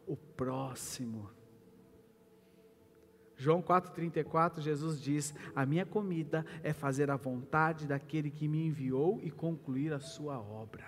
O 0.08 0.16
próximo. 0.16 1.30
João 3.36 3.62
4,34, 3.62 4.62
Jesus 4.62 5.00
diz: 5.00 5.34
A 5.54 5.66
minha 5.66 5.86
comida 5.86 6.46
é 6.64 6.72
fazer 6.74 7.12
a 7.12 7.18
vontade 7.18 7.86
daquele 7.86 8.32
que 8.32 8.48
me 8.48 8.66
enviou 8.66 9.20
e 9.22 9.30
concluir 9.30 9.94
a 9.94 10.00
sua 10.00 10.40
obra. 10.40 10.86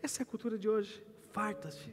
Essa 0.00 0.22
é 0.22 0.24
a 0.24 0.26
cultura 0.26 0.58
de 0.58 0.68
hoje. 0.68 1.02
Farta-se. 1.32 1.90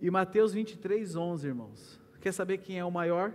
E 0.00 0.10
Mateus 0.10 0.52
23, 0.52 1.16
11, 1.16 1.46
irmãos. 1.46 2.00
Quer 2.20 2.32
saber 2.32 2.58
quem 2.58 2.78
é 2.78 2.84
o 2.84 2.90
maior? 2.90 3.34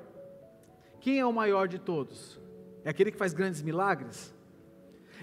Quem 1.01 1.19
é 1.19 1.25
o 1.25 1.33
maior 1.33 1.67
de 1.67 1.79
todos? 1.79 2.39
É 2.85 2.89
aquele 2.89 3.11
que 3.11 3.17
faz 3.17 3.33
grandes 3.33 3.61
milagres? 3.61 4.33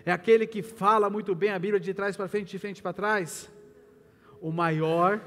é 0.04 0.12
aquele 0.12 0.47
que 0.47 0.62
fala 0.62 1.11
muito 1.11 1.35
bem 1.35 1.50
a 1.50 1.58
Bíblia 1.58 1.80
de 1.80 1.92
trás 1.92 2.16
para 2.16 2.28
frente, 2.28 2.50
de 2.50 2.58
frente 2.58 2.82
para 2.82 2.92
trás. 2.92 3.50
O 4.40 4.50
maior 4.50 5.23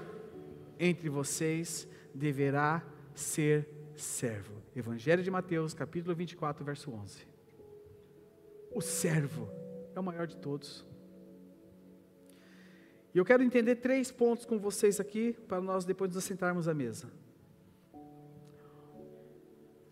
entre 0.79 1.09
vocês 1.09 1.87
deverá 2.13 2.83
ser 3.13 3.67
servo. 3.95 4.61
Evangelho 4.75 5.21
de 5.21 5.29
Mateus, 5.29 5.73
capítulo 5.73 6.15
24, 6.15 6.63
verso 6.63 6.91
11. 6.91 7.27
O 8.73 8.81
servo 8.81 9.49
é 9.93 9.99
o 9.99 10.03
maior 10.03 10.25
de 10.25 10.37
todos. 10.37 10.85
E 13.13 13.17
eu 13.17 13.25
quero 13.25 13.43
entender 13.43 13.75
três 13.75 14.11
pontos 14.11 14.45
com 14.45 14.57
vocês 14.57 14.99
aqui, 14.99 15.33
para 15.47 15.59
nós 15.59 15.83
depois 15.83 16.09
nos 16.09 16.23
assentarmos 16.23 16.67
à 16.67 16.73
mesa. 16.73 17.11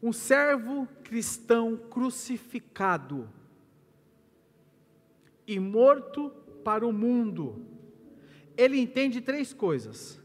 Um 0.02 0.14
servo 0.14 0.88
cristão 1.04 1.76
crucificado 1.76 3.30
e 5.46 5.60
morto 5.60 6.30
para 6.64 6.86
o 6.86 6.94
mundo. 6.94 7.66
Ele 8.56 8.80
entende 8.80 9.20
três 9.20 9.54
coisas. 9.54 10.20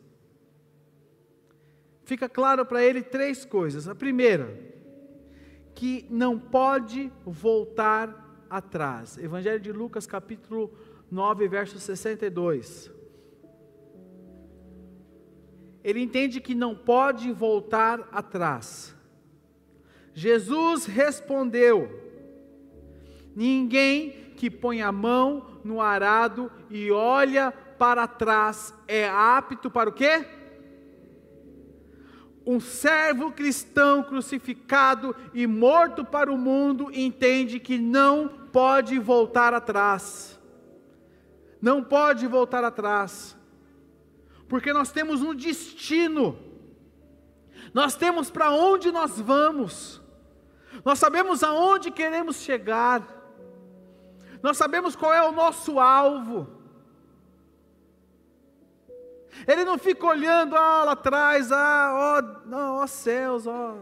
Fica 2.05 2.29
claro 2.29 2.67
para 2.67 2.85
ele 2.85 3.03
três 3.03 3.45
coisas. 3.45 3.89
A 3.89 3.95
primeira, 3.95 4.61
que 5.75 6.07
não 6.11 6.39
pode 6.39 7.11
voltar 7.25 8.47
atrás. 8.51 9.19
Evangelho 9.19 9.61
de 9.61 9.73
Lucas, 9.73 10.07
capítulo 10.07 10.73
9, 11.11 11.49
verso 11.49 11.79
62. 11.81 12.91
Ele 15.83 16.01
entende 16.01 16.41
que 16.41 16.55
não 16.55 16.75
pode 16.75 17.33
voltar 17.33 18.09
atrás. 18.13 18.94
Jesus 20.15 20.87
respondeu: 20.87 22.01
Ninguém 23.35 24.33
que 24.37 24.49
põe 24.49 24.81
a 24.81 24.93
mão 24.93 25.61
no 25.65 25.81
arado 25.81 26.51
e 26.71 26.91
olha 26.91 27.51
para 27.51 28.07
trás 28.07 28.73
é 28.87 29.09
apto 29.09 29.71
para 29.71 29.91
o 29.91 29.93
quê? 29.93 30.25
Um 32.47 32.61
servo 32.61 33.33
cristão 33.33 34.03
crucificado 34.03 35.17
e 35.33 35.47
morto 35.47 36.05
para 36.05 36.31
o 36.31 36.37
mundo 36.37 36.91
entende 36.93 37.59
que 37.59 37.79
não 37.79 38.29
pode 38.53 38.99
voltar 38.99 39.55
atrás. 39.55 40.39
Não 41.61 41.83
pode 41.83 42.27
voltar 42.27 42.63
atrás. 42.63 43.35
Porque 44.47 44.75
nós 44.75 44.93
temos 44.93 45.23
um 45.23 45.35
destino. 45.35 46.39
Nós 47.73 47.97
temos 47.97 48.31
para 48.31 48.51
onde 48.51 48.93
nós 48.93 49.19
vamos. 49.19 50.04
Nós 50.83 50.99
sabemos 50.99 51.43
aonde 51.43 51.91
queremos 51.91 52.37
chegar. 52.37 53.03
Nós 54.43 54.57
sabemos 54.57 54.97
qual 54.97 55.13
é 55.13 55.23
o 55.23 55.33
nosso 55.33 55.79
alvo. 55.79 56.49
Ele 59.47 59.65
não 59.65 59.77
fica 59.77 60.07
olhando 60.07 60.57
ah, 60.57 60.85
lá 60.85 60.93
atrás, 60.93 61.51
ah, 61.53 62.23
ó, 62.53 62.81
ó 62.81 62.87
céus, 62.87 63.47
ó, 63.47 63.77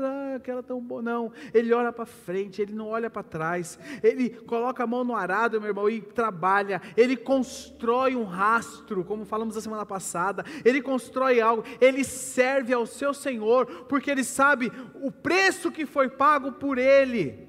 ah, 0.00 0.36
aquela 0.36 0.62
tão 0.62 0.80
boa. 0.80 1.02
Não, 1.02 1.32
ele 1.52 1.72
olha 1.72 1.92
para 1.92 2.06
frente, 2.06 2.62
ele 2.62 2.72
não 2.72 2.88
olha 2.88 3.10
para 3.10 3.22
trás. 3.22 3.78
Ele 4.02 4.30
coloca 4.30 4.84
a 4.84 4.86
mão 4.86 5.04
no 5.04 5.14
arado, 5.14 5.60
meu 5.60 5.70
irmão, 5.70 5.88
e 5.88 6.00
trabalha. 6.00 6.80
Ele 6.96 7.16
constrói 7.16 8.16
um 8.16 8.24
rastro, 8.24 9.04
como 9.04 9.24
falamos 9.24 9.56
a 9.56 9.60
semana 9.60 9.84
passada. 9.84 10.44
Ele 10.64 10.80
constrói 10.80 11.40
algo, 11.40 11.64
ele 11.80 12.04
serve 12.04 12.72
ao 12.72 12.86
seu 12.86 13.12
Senhor, 13.12 13.66
porque 13.88 14.10
ele 14.10 14.24
sabe 14.24 14.72
o 14.94 15.10
preço 15.10 15.70
que 15.70 15.86
foi 15.86 16.08
pago 16.08 16.52
por 16.52 16.78
ele. 16.78 17.48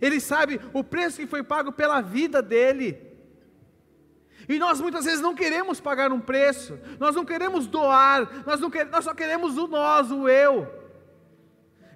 Ele 0.00 0.20
sabe 0.20 0.60
o 0.72 0.82
preço 0.82 1.18
que 1.18 1.26
foi 1.26 1.42
pago 1.42 1.72
pela 1.72 2.00
vida 2.00 2.42
dele. 2.42 3.12
E 4.48 4.58
nós 4.58 4.80
muitas 4.80 5.04
vezes 5.04 5.20
não 5.20 5.34
queremos 5.34 5.80
pagar 5.80 6.12
um 6.12 6.20
preço, 6.20 6.78
nós 6.98 7.14
não 7.14 7.24
queremos 7.24 7.66
doar, 7.66 8.44
nós, 8.44 8.60
não 8.60 8.70
quer, 8.70 8.86
nós 8.86 9.04
só 9.04 9.14
queremos 9.14 9.56
o 9.56 9.66
nós, 9.66 10.10
o 10.10 10.28
eu. 10.28 10.81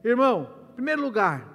Irmão, 0.08 0.48
em 0.70 0.74
primeiro 0.74 1.02
lugar, 1.02 1.52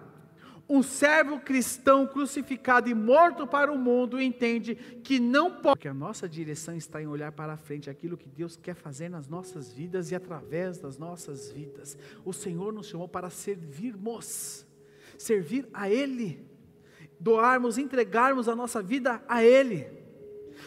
um 0.67 0.83
servo 0.83 1.39
cristão 1.39 2.05
crucificado 2.05 2.89
e 2.89 2.93
morto 2.93 3.47
para 3.47 3.71
o 3.71 3.77
mundo 3.77 4.21
entende 4.21 4.75
que 4.75 5.21
não 5.21 5.51
pode, 5.51 5.75
porque 5.75 5.87
a 5.87 5.93
nossa 5.93 6.27
direção 6.27 6.75
está 6.75 7.01
em 7.01 7.07
olhar 7.07 7.31
para 7.31 7.53
a 7.53 7.57
frente, 7.57 7.89
aquilo 7.89 8.17
que 8.17 8.27
Deus 8.27 8.57
quer 8.57 8.75
fazer 8.75 9.07
nas 9.07 9.25
nossas 9.25 9.71
vidas 9.71 10.11
e 10.11 10.15
através 10.15 10.77
das 10.77 10.97
nossas 10.97 11.49
vidas. 11.49 11.97
O 12.25 12.33
Senhor 12.33 12.73
nos 12.73 12.87
chamou 12.87 13.07
para 13.07 13.29
servirmos, 13.29 14.65
servir 15.17 15.69
a 15.73 15.89
Ele, 15.89 16.45
doarmos, 17.17 17.77
entregarmos 17.77 18.49
a 18.49 18.55
nossa 18.55 18.81
vida 18.81 19.23
a 19.29 19.41
Ele. 19.41 19.87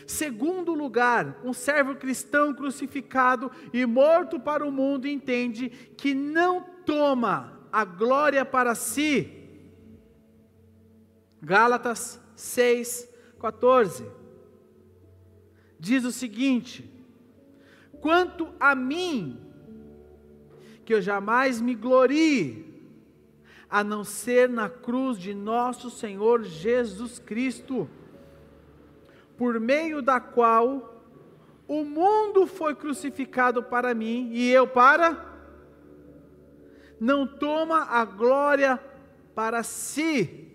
Segundo 0.06 0.72
lugar, 0.72 1.38
um 1.44 1.52
servo 1.52 1.96
cristão 1.96 2.54
crucificado 2.54 3.50
e 3.74 3.84
morto 3.84 4.40
para 4.40 4.66
o 4.66 4.72
mundo 4.72 5.06
entende 5.06 5.68
que 5.68 6.14
não 6.14 6.62
toma 6.86 7.53
a 7.74 7.84
glória 7.84 8.44
para 8.44 8.76
si. 8.76 9.28
Gálatas 11.42 12.20
6, 12.36 13.08
14. 13.40 14.06
Diz 15.76 16.04
o 16.04 16.12
seguinte: 16.12 16.88
Quanto 18.00 18.54
a 18.60 18.76
mim, 18.76 19.40
que 20.84 20.94
eu 20.94 21.02
jamais 21.02 21.60
me 21.60 21.74
glorie, 21.74 22.80
a 23.68 23.82
não 23.82 24.04
ser 24.04 24.48
na 24.48 24.68
cruz 24.68 25.18
de 25.18 25.34
nosso 25.34 25.90
Senhor 25.90 26.44
Jesus 26.44 27.18
Cristo 27.18 27.90
por 29.36 29.58
meio 29.58 30.00
da 30.00 30.20
qual 30.20 31.02
o 31.66 31.82
mundo 31.82 32.46
foi 32.46 32.76
crucificado 32.76 33.64
para 33.64 33.92
mim 33.94 34.30
e 34.32 34.48
eu 34.48 34.64
para 34.64 35.33
não 37.04 37.26
toma 37.26 37.82
a 37.82 38.02
glória 38.04 38.80
para 39.34 39.62
si. 39.62 40.50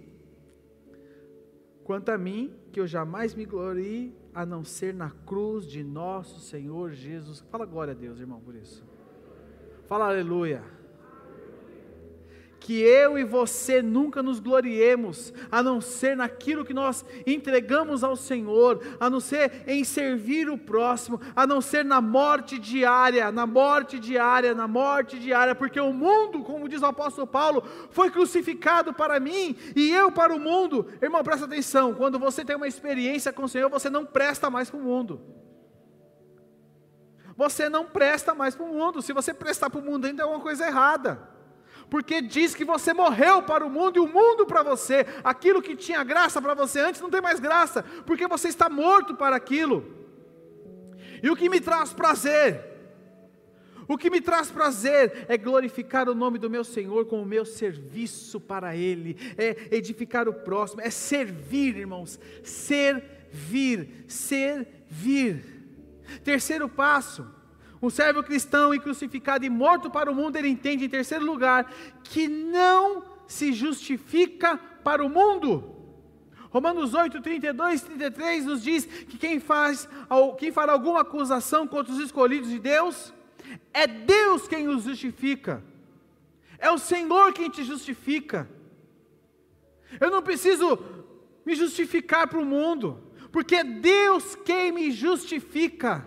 Quanto 1.83 2.09
a 2.09 2.17
mim, 2.17 2.53
que 2.71 2.79
eu 2.79 2.87
jamais 2.87 3.35
me 3.35 3.45
glorie 3.45 4.15
a 4.33 4.45
não 4.45 4.63
ser 4.63 4.93
na 4.93 5.11
cruz 5.11 5.65
de 5.65 5.83
nosso 5.83 6.39
Senhor 6.39 6.91
Jesus. 6.91 7.39
Fala 7.51 7.65
glória 7.65 7.91
a 7.91 7.95
Deus, 7.95 8.19
irmão, 8.19 8.39
por 8.41 8.55
isso. 8.55 8.83
Fala 9.87 10.07
aleluia 10.07 10.78
que 12.59 12.81
eu 12.81 13.17
e 13.17 13.23
você 13.23 13.81
nunca 13.81 14.21
nos 14.21 14.39
gloriemos, 14.39 15.33
a 15.51 15.63
não 15.63 15.79
ser 15.79 16.15
naquilo 16.15 16.65
que 16.65 16.73
nós 16.73 17.05
entregamos 17.25 18.03
ao 18.03 18.15
Senhor, 18.15 18.81
a 18.99 19.09
não 19.09 19.19
ser 19.19 19.63
em 19.65 19.83
servir 19.83 20.49
o 20.49 20.57
próximo, 20.57 21.19
a 21.35 21.47
não 21.47 21.61
ser 21.61 21.85
na 21.85 22.01
morte 22.01 22.59
diária, 22.59 23.31
na 23.31 23.47
morte 23.47 23.97
diária, 23.97 24.53
na 24.53 24.67
morte 24.67 25.17
diária, 25.17 25.55
porque 25.55 25.79
o 25.79 25.93
mundo, 25.93 26.43
como 26.43 26.67
diz 26.67 26.81
o 26.81 26.87
apóstolo 26.87 27.25
Paulo, 27.25 27.63
foi 27.91 28.11
crucificado 28.11 28.93
para 28.93 29.19
mim 29.19 29.55
e 29.75 29.91
eu 29.91 30.11
para 30.11 30.35
o 30.35 30.39
mundo. 30.39 30.87
Irmão, 31.01 31.23
presta 31.23 31.45
atenção: 31.45 31.93
quando 31.93 32.19
você 32.19 32.43
tem 32.43 32.55
uma 32.55 32.67
experiência 32.67 33.31
com 33.31 33.43
o 33.43 33.49
Senhor, 33.49 33.69
você 33.69 33.89
não 33.89 34.05
presta 34.05 34.49
mais 34.49 34.69
para 34.69 34.79
o 34.79 34.83
mundo. 34.83 35.21
Você 37.37 37.69
não 37.69 37.85
presta 37.85 38.35
mais 38.35 38.53
para 38.53 38.65
o 38.65 38.73
mundo. 38.73 39.01
Se 39.01 39.13
você 39.13 39.33
prestar 39.33 39.69
para 39.69 39.79
o 39.79 39.83
mundo, 39.83 40.05
ainda 40.05 40.23
é 40.23 40.25
alguma 40.25 40.41
coisa 40.41 40.67
errada 40.67 41.28
porque 41.89 42.21
diz 42.21 42.53
que 42.53 42.63
você 42.63 42.93
morreu 42.93 43.41
para 43.41 43.65
o 43.65 43.69
mundo 43.69 43.97
e 43.97 43.99
o 43.99 44.07
mundo 44.07 44.45
para 44.45 44.63
você. 44.63 45.05
Aquilo 45.23 45.61
que 45.61 45.75
tinha 45.75 46.03
graça 46.03 46.41
para 46.41 46.53
você 46.53 46.79
antes 46.79 47.01
não 47.01 47.09
tem 47.09 47.21
mais 47.21 47.39
graça, 47.39 47.83
porque 48.05 48.27
você 48.27 48.47
está 48.47 48.69
morto 48.69 49.15
para 49.15 49.35
aquilo. 49.35 49.83
E 51.21 51.29
o 51.29 51.35
que 51.35 51.49
me 51.49 51.59
traz 51.59 51.91
prazer? 51.91 52.69
O 53.87 53.97
que 53.97 54.11
me 54.11 54.21
traz 54.21 54.51
prazer 54.51 55.25
é 55.27 55.35
glorificar 55.35 56.07
o 56.07 56.13
nome 56.13 56.37
do 56.37 56.47
meu 56.47 56.63
Senhor 56.63 57.07
com 57.07 57.23
o 57.23 57.25
meu 57.25 57.43
serviço 57.43 58.39
para 58.39 58.75
Ele, 58.75 59.17
é 59.35 59.75
edificar 59.75 60.29
o 60.29 60.33
próximo, 60.33 60.79
é 60.79 60.91
servir, 60.91 61.75
irmãos, 61.75 62.19
servir, 62.43 64.05
servir. 64.07 65.43
Terceiro 66.23 66.69
passo, 66.69 67.27
um 67.81 67.89
servo 67.89 68.23
cristão 68.23 68.73
e 68.73 68.79
crucificado 68.79 69.45
e 69.45 69.49
morto 69.49 69.89
para 69.89 70.11
o 70.11 70.15
mundo, 70.15 70.35
ele 70.35 70.49
entende, 70.49 70.85
em 70.85 70.89
terceiro 70.89 71.25
lugar, 71.25 71.71
que 72.03 72.27
não 72.27 73.03
se 73.27 73.53
justifica 73.53 74.57
para 74.57 75.03
o 75.05 75.09
mundo. 75.09 75.75
Romanos 76.49 76.93
8, 76.93 77.21
32 77.21 77.81
e 77.81 77.85
33 77.85 78.45
nos 78.45 78.63
diz 78.63 78.85
que 78.85 79.17
quem, 79.17 79.39
faz, 79.39 79.87
quem 80.37 80.51
fará 80.51 80.73
alguma 80.73 81.01
acusação 81.01 81.67
contra 81.67 81.93
os 81.93 81.99
escolhidos 81.99 82.49
de 82.49 82.59
Deus, 82.59 83.13
é 83.73 83.85
Deus 83.85 84.47
quem 84.47 84.67
os 84.67 84.83
justifica, 84.83 85.63
é 86.57 86.69
o 86.71 86.77
Senhor 86.77 87.31
quem 87.33 87.49
te 87.49 87.63
justifica. 87.63 88.49
Eu 89.99 90.09
não 90.09 90.21
preciso 90.21 90.77
me 91.45 91.55
justificar 91.55 92.27
para 92.27 92.39
o 92.39 92.45
mundo, 92.45 93.01
porque 93.31 93.55
é 93.55 93.63
Deus 93.63 94.35
quem 94.35 94.71
me 94.71 94.91
justifica. 94.91 96.05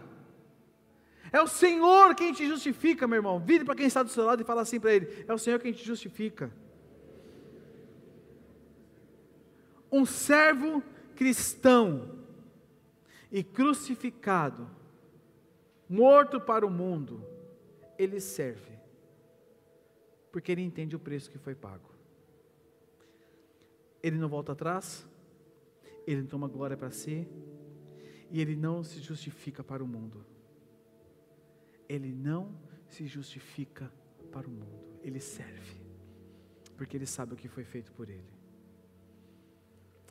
É 1.33 1.40
o 1.40 1.47
Senhor 1.47 2.14
quem 2.14 2.33
te 2.35 2.47
justifica, 2.47 3.09
meu 3.09 3.16
irmão. 3.16 3.40
Vire 3.40 3.64
para 3.64 3.75
quem 3.75 3.87
está 3.87 4.03
do 4.03 4.11
seu 4.11 4.25
lado 4.25 4.42
e 4.42 4.45
fala 4.45 4.61
assim 4.61 4.79
para 4.79 4.92
ele: 4.92 5.25
É 5.27 5.33
o 5.33 5.38
Senhor 5.38 5.59
quem 5.59 5.73
te 5.73 5.83
justifica. 5.83 6.53
Um 9.90 10.05
servo 10.05 10.83
cristão 11.16 12.18
e 13.31 13.42
crucificado, 13.42 14.71
morto 15.88 16.38
para 16.38 16.66
o 16.66 16.71
mundo, 16.71 17.25
ele 17.99 18.21
serve, 18.21 18.79
porque 20.31 20.53
ele 20.53 20.62
entende 20.62 20.95
o 20.95 21.01
preço 21.01 21.31
que 21.31 21.38
foi 21.38 21.55
pago. 21.55 21.90
Ele 24.03 24.18
não 24.18 24.29
volta 24.29 24.53
atrás, 24.53 25.07
ele 26.07 26.25
toma 26.25 26.49
glória 26.49 26.77
para 26.77 26.90
si, 26.90 27.27
e 28.31 28.40
ele 28.40 28.57
não 28.57 28.83
se 28.83 29.01
justifica 29.01 29.62
para 29.62 29.83
o 29.85 29.87
mundo 29.87 30.32
ele 31.94 32.11
não 32.11 32.55
se 32.87 33.07
justifica 33.07 33.92
para 34.31 34.46
o 34.46 34.50
mundo, 34.50 34.98
ele 35.02 35.20
serve, 35.20 35.76
porque 36.76 36.96
ele 36.96 37.07
sabe 37.07 37.35
o 37.35 37.37
que 37.37 37.48
foi 37.48 37.64
feito 37.64 37.92
por 37.92 38.09
ele. 38.09 38.33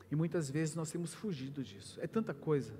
E 0.08 0.14
muitas 0.14 0.48
vezes 0.48 0.76
nós 0.76 0.92
temos 0.92 1.12
fugido 1.12 1.62
disso, 1.64 1.98
é 2.00 2.06
tanta 2.06 2.32
coisa, 2.32 2.72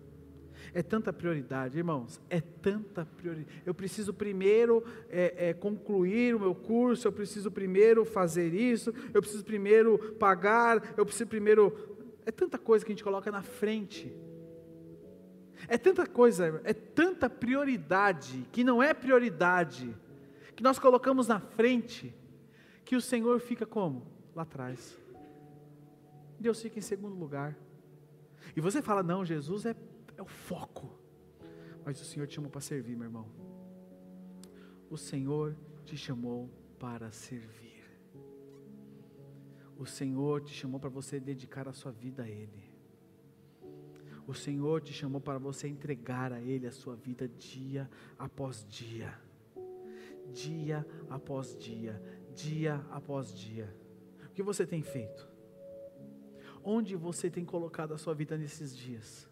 é 0.72 0.82
tanta 0.82 1.12
prioridade, 1.12 1.78
irmãos, 1.78 2.20
é 2.30 2.40
tanta 2.40 3.04
prioridade. 3.04 3.62
Eu 3.66 3.74
preciso 3.74 4.14
primeiro 4.14 4.84
é, 5.08 5.48
é, 5.48 5.54
concluir 5.54 6.36
o 6.36 6.40
meu 6.40 6.54
curso, 6.54 7.08
eu 7.08 7.12
preciso 7.12 7.50
primeiro 7.50 8.04
fazer 8.04 8.54
isso, 8.54 8.94
eu 9.12 9.20
preciso 9.20 9.44
primeiro 9.44 10.14
pagar, 10.14 10.94
eu 10.96 11.04
preciso 11.04 11.26
primeiro. 11.26 11.98
É 12.24 12.30
tanta 12.30 12.56
coisa 12.56 12.84
que 12.84 12.92
a 12.92 12.94
gente 12.94 13.02
coloca 13.02 13.32
na 13.32 13.42
frente 13.42 14.14
é 15.68 15.78
tanta 15.78 16.06
coisa, 16.06 16.60
é 16.64 16.72
tanta 16.72 17.28
prioridade 17.28 18.46
que 18.52 18.64
não 18.64 18.82
é 18.82 18.92
prioridade, 18.92 19.94
que 20.54 20.62
nós 20.62 20.78
colocamos 20.78 21.28
na 21.28 21.40
frente, 21.40 22.14
que 22.84 22.96
o 22.96 23.00
Senhor 23.00 23.40
fica 23.40 23.64
como? 23.64 24.06
Lá 24.34 24.42
atrás. 24.42 24.98
Deus 26.38 26.60
fica 26.60 26.78
em 26.78 26.82
segundo 26.82 27.14
lugar. 27.14 27.56
E 28.56 28.60
você 28.60 28.82
fala, 28.82 29.02
não, 29.02 29.24
Jesus 29.24 29.64
é, 29.64 29.76
é 30.16 30.22
o 30.22 30.26
foco. 30.26 30.98
Mas 31.84 32.00
o 32.00 32.04
Senhor 32.04 32.26
te 32.26 32.34
chamou 32.34 32.50
para 32.50 32.60
servir, 32.60 32.96
meu 32.96 33.06
irmão. 33.06 33.28
O 34.90 34.96
Senhor 34.96 35.56
te 35.84 35.96
chamou 35.96 36.50
para 36.78 37.10
servir. 37.12 37.82
O 39.76 39.86
Senhor 39.86 40.42
te 40.42 40.52
chamou 40.52 40.78
para 40.78 40.90
você 40.90 41.18
dedicar 41.18 41.68
a 41.68 41.72
sua 41.72 41.90
vida 41.90 42.24
a 42.24 42.28
Ele. 42.28 42.71
O 44.26 44.34
Senhor 44.34 44.80
te 44.80 44.92
chamou 44.92 45.20
para 45.20 45.38
você 45.38 45.66
entregar 45.68 46.32
a 46.32 46.40
Ele 46.40 46.66
a 46.66 46.72
sua 46.72 46.94
vida 46.94 47.28
dia 47.28 47.90
após 48.18 48.64
dia. 48.68 49.18
Dia 50.32 50.86
após 51.10 51.56
dia, 51.58 52.00
dia 52.34 52.76
após 52.90 53.36
dia. 53.36 53.74
O 54.26 54.30
que 54.30 54.42
você 54.42 54.66
tem 54.66 54.82
feito? 54.82 55.28
Onde 56.64 56.94
você 56.94 57.28
tem 57.28 57.44
colocado 57.44 57.92
a 57.92 57.98
sua 57.98 58.14
vida 58.14 58.38
nesses 58.38 58.74
dias? 58.76 59.28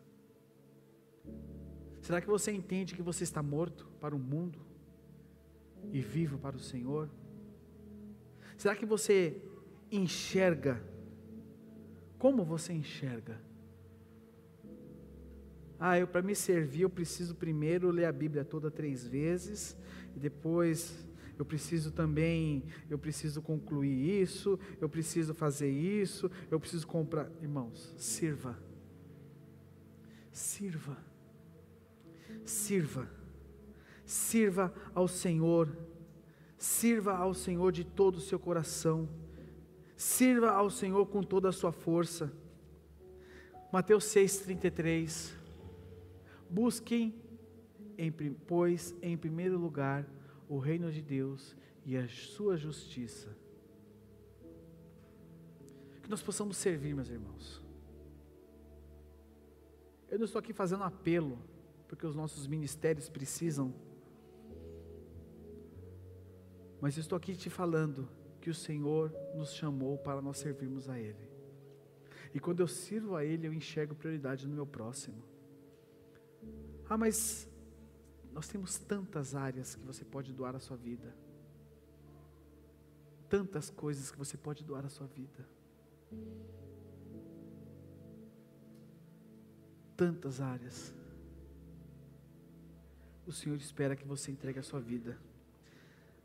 Será 2.02 2.20
que 2.20 2.26
você 2.26 2.50
entende 2.50 2.94
que 2.94 3.02
você 3.02 3.22
está 3.22 3.42
morto 3.42 3.88
para 4.00 4.14
o 4.14 4.18
mundo 4.18 4.58
e 5.92 6.00
vivo 6.00 6.38
para 6.38 6.56
o 6.56 6.60
Senhor? 6.60 7.08
Será 8.58 8.74
que 8.74 8.84
você 8.84 9.40
enxerga? 9.90 10.82
Como 12.18 12.44
você 12.44 12.72
enxerga? 12.72 13.40
Ah, 15.80 15.98
eu 15.98 16.06
para 16.06 16.20
me 16.20 16.34
servir 16.34 16.82
eu 16.82 16.90
preciso 16.90 17.34
primeiro 17.34 17.90
ler 17.90 18.04
a 18.04 18.12
Bíblia 18.12 18.44
toda 18.44 18.70
três 18.70 19.06
vezes 19.06 19.76
depois 20.14 21.08
eu 21.38 21.44
preciso 21.44 21.90
também, 21.90 22.64
eu 22.90 22.98
preciso 22.98 23.40
concluir 23.40 24.20
isso, 24.20 24.58
eu 24.78 24.90
preciso 24.90 25.32
fazer 25.32 25.70
isso, 25.70 26.30
eu 26.50 26.60
preciso 26.60 26.86
comprar. 26.86 27.30
Irmãos, 27.40 27.94
sirva. 27.96 28.58
Sirva. 30.30 30.98
Sirva. 32.44 33.10
Sirva 34.04 34.74
ao 34.94 35.08
Senhor. 35.08 35.74
Sirva 36.58 37.16
ao 37.16 37.32
Senhor 37.32 37.72
de 37.72 37.84
todo 37.84 38.16
o 38.16 38.20
seu 38.20 38.38
coração. 38.38 39.08
Sirva 39.96 40.50
ao 40.50 40.68
Senhor 40.68 41.06
com 41.06 41.22
toda 41.22 41.48
a 41.48 41.52
sua 41.52 41.72
força. 41.72 42.30
Mateus 43.72 44.04
6,33. 44.04 45.39
Busquem, 46.50 47.14
em, 47.96 48.10
pois, 48.10 48.94
em 49.00 49.16
primeiro 49.16 49.56
lugar, 49.56 50.06
o 50.48 50.58
reino 50.58 50.90
de 50.90 51.00
Deus 51.00 51.56
e 51.84 51.96
a 51.96 52.08
sua 52.08 52.56
justiça. 52.56 53.36
Que 56.02 56.10
nós 56.10 56.22
possamos 56.22 56.56
servir, 56.56 56.94
meus 56.94 57.08
irmãos. 57.08 57.62
Eu 60.08 60.18
não 60.18 60.24
estou 60.24 60.40
aqui 60.40 60.52
fazendo 60.52 60.82
apelo, 60.82 61.38
porque 61.86 62.04
os 62.04 62.16
nossos 62.16 62.48
ministérios 62.48 63.08
precisam, 63.08 63.72
mas 66.80 66.96
estou 66.96 67.16
aqui 67.16 67.36
te 67.36 67.48
falando 67.48 68.08
que 68.40 68.50
o 68.50 68.54
Senhor 68.54 69.14
nos 69.34 69.52
chamou 69.52 69.98
para 69.98 70.20
nós 70.20 70.38
servirmos 70.38 70.88
a 70.88 70.98
Ele. 70.98 71.28
E 72.34 72.40
quando 72.40 72.60
eu 72.60 72.66
sirvo 72.66 73.14
a 73.14 73.24
Ele, 73.24 73.46
eu 73.46 73.52
enxergo 73.52 73.94
prioridade 73.94 74.48
no 74.48 74.54
meu 74.54 74.66
próximo. 74.66 75.29
Ah, 76.90 76.98
mas 76.98 77.48
nós 78.32 78.48
temos 78.48 78.76
tantas 78.76 79.36
áreas 79.36 79.76
que 79.76 79.86
você 79.86 80.04
pode 80.04 80.32
doar 80.32 80.56
a 80.56 80.58
sua 80.58 80.76
vida. 80.76 81.14
Tantas 83.28 83.70
coisas 83.70 84.10
que 84.10 84.18
você 84.18 84.36
pode 84.36 84.64
doar 84.64 84.84
a 84.84 84.88
sua 84.88 85.06
vida. 85.06 85.48
Tantas 89.96 90.40
áreas. 90.40 90.92
O 93.24 93.30
Senhor 93.30 93.54
espera 93.54 93.94
que 93.94 94.04
você 94.04 94.32
entregue 94.32 94.58
a 94.58 94.62
sua 94.64 94.80
vida. 94.80 95.16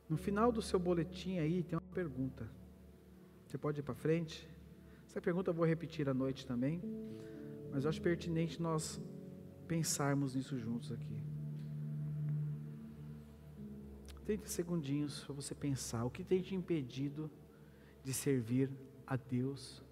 No 0.10 0.18
final 0.18 0.52
do 0.52 0.64
seu 0.64 0.80
boletim 0.80 1.38
aí 1.38 1.62
tem 1.62 1.78
uma 1.78 1.94
pergunta. 1.94 2.50
Você 3.46 3.56
pode 3.56 3.82
ir 3.82 3.84
para 3.84 3.94
frente? 3.94 4.50
Essa 5.08 5.22
pergunta 5.22 5.52
eu 5.52 5.54
vou 5.54 5.66
repetir 5.66 6.10
à 6.10 6.14
noite 6.14 6.44
também, 6.44 6.82
mas 7.72 7.84
eu 7.84 7.90
acho 7.90 8.02
pertinente 8.02 8.60
nós 8.60 9.00
pensarmos 9.66 10.36
nisso 10.36 10.58
juntos 10.58 10.92
aqui. 10.92 11.24
30 14.26 14.48
segundinhos 14.48 15.24
para 15.24 15.36
você 15.36 15.54
pensar 15.54 16.04
o 16.04 16.10
que 16.10 16.24
tem 16.24 16.42
te 16.42 16.56
impedido 16.56 17.30
de 18.04 18.12
servir 18.12 18.72
a 19.06 19.16
Deus 19.16 19.84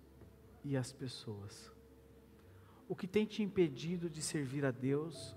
e 0.63 0.75
as 0.75 0.91
pessoas. 0.91 1.71
O 2.87 2.95
que 2.95 3.07
tem 3.07 3.25
te 3.25 3.43
impedido 3.43 4.09
de 4.09 4.21
servir 4.21 4.65
a 4.65 4.71
Deus 4.71 5.35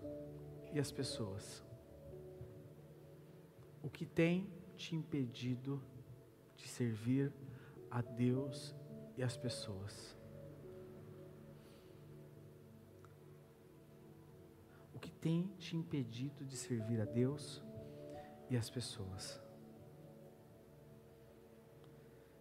e 0.73 0.79
as 0.79 0.91
pessoas? 0.91 1.63
O 3.83 3.91
que 3.91 4.07
tem 4.07 4.51
te 4.77 4.97
impedido 4.97 5.83
de 6.57 6.67
servir 6.67 7.33
a 7.91 8.01
Deus 8.01 8.75
e 9.17 9.23
as 9.23 9.37
pessoas? 9.37 10.16
Tem 15.27 15.51
te 15.59 15.77
impedido 15.77 16.45
de 16.45 16.57
servir 16.57 17.01
a 17.01 17.05
Deus 17.05 17.61
e 18.49 18.57
as 18.57 18.71
pessoas? 18.71 19.43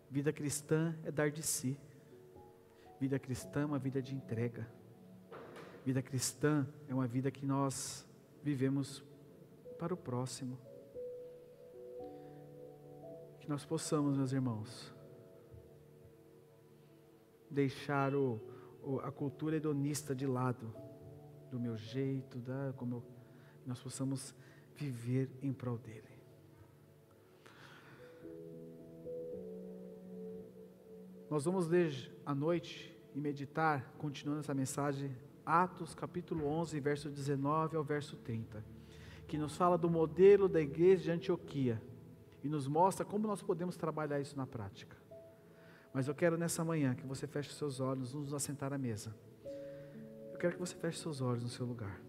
Vida 0.08 0.32
cristã 0.32 0.96
é 1.04 1.12
dar 1.12 1.32
de 1.32 1.42
si. 1.42 1.80
Vida 3.00 3.18
cristã 3.18 3.62
é 3.62 3.66
uma 3.66 3.80
vida 3.80 4.04
de 4.04 4.14
entrega. 4.14 4.70
Vida 5.84 6.00
cristã 6.04 6.64
é 6.88 6.94
uma 6.94 7.08
vida 7.08 7.32
que 7.32 7.44
nós 7.44 8.08
vivemos 8.44 9.04
para 9.80 9.92
o 9.92 9.98
próximo. 9.98 10.56
Que 13.40 13.50
nós 13.50 13.66
possamos, 13.66 14.16
meus 14.16 14.32
irmãos, 14.32 14.94
deixar 17.50 18.14
o, 18.14 18.40
o, 18.84 19.00
a 19.00 19.12
cultura 19.12 19.56
hedonista 19.56 20.14
de 20.14 20.28
lado 20.28 20.85
do 21.52 21.60
meu 21.60 21.78
jeito, 21.78 22.40
da, 22.40 22.74
como 22.76 22.96
eu, 22.96 23.04
nós 23.66 23.80
possamos 23.82 24.34
viver 24.76 25.30
em 25.42 25.54
prol 25.54 25.78
dele. 25.78 26.16
Nós 31.30 31.46
vamos 31.46 31.68
ler 31.68 31.92
à 32.26 32.36
noite 32.36 32.96
e 33.14 33.20
meditar, 33.20 33.94
continuando 33.98 34.42
essa 34.42 34.54
mensagem, 34.54 35.16
Atos 35.46 35.94
capítulo 35.94 36.46
11, 36.46 36.80
verso 36.80 37.10
19 37.10 37.78
ao 37.78 37.84
verso 37.84 38.16
30, 38.18 38.64
que 39.28 39.38
nos 39.38 39.56
fala 39.56 39.78
do 39.78 39.90
modelo 39.90 40.48
da 40.48 40.62
igreja 40.62 41.04
de 41.04 41.12
Antioquia 41.12 41.82
e 42.44 42.50
nos 42.50 42.68
mostra 42.68 43.06
como 43.06 43.28
nós 43.28 43.42
podemos 43.42 43.76
trabalhar 43.76 44.20
isso 44.20 44.38
na 44.38 44.46
prática. 44.46 44.96
Mas 45.94 46.08
eu 46.08 46.14
quero 46.14 46.38
nessa 46.38 46.64
manhã 46.64 46.94
que 46.94 47.06
você 47.06 47.26
feche 47.26 47.54
seus 47.54 47.80
olhos, 47.80 48.14
nos 48.14 48.34
assentar 48.34 48.74
à 48.74 48.78
mesa. 48.78 49.16
Eu 50.36 50.40
quero 50.40 50.56
que 50.56 50.60
você 50.60 50.76
feche 50.76 51.00
seus 51.00 51.22
olhos 51.22 51.44
no 51.44 51.48
seu 51.48 51.66
lugar. 51.66 52.02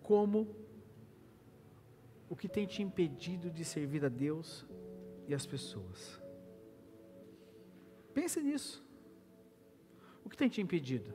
Como 0.00 0.54
o 2.30 2.36
que 2.36 2.48
tem 2.48 2.68
te 2.68 2.84
impedido 2.84 3.50
de 3.50 3.64
servir 3.64 4.04
a 4.04 4.08
Deus 4.08 4.64
e 5.26 5.34
as 5.34 5.44
pessoas? 5.44 6.22
Pense 8.14 8.40
nisso. 8.40 8.80
O 10.24 10.30
que 10.30 10.36
tem 10.36 10.48
te 10.48 10.60
impedido? 10.60 11.12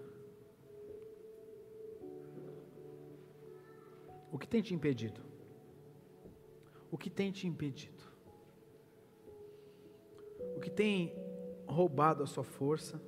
O 4.34 4.38
que 4.38 4.50
tem 4.50 4.62
te 4.62 4.76
impedido? 4.76 5.22
O 6.92 6.98
que 6.98 7.10
tem 7.10 7.32
te 7.32 7.48
impedido? 7.48 8.04
O 10.58 10.60
que 10.60 10.70
tem 10.70 11.16
roubado 11.66 12.22
a 12.22 12.28
sua 12.28 12.44
força? 12.44 13.02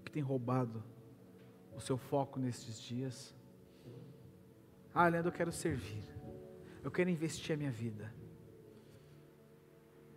O 0.00 0.04
que 0.04 0.12
tem 0.12 0.22
roubado 0.22 0.89
o 1.76 1.80
seu 1.80 1.96
foco 1.96 2.38
nesses 2.38 2.80
dias. 2.80 3.34
Ah, 4.94 5.08
Leandro, 5.08 5.28
eu 5.28 5.34
quero 5.34 5.52
servir. 5.52 6.04
Eu 6.82 6.90
quero 6.90 7.10
investir 7.10 7.54
a 7.54 7.58
minha 7.58 7.70
vida. 7.70 8.12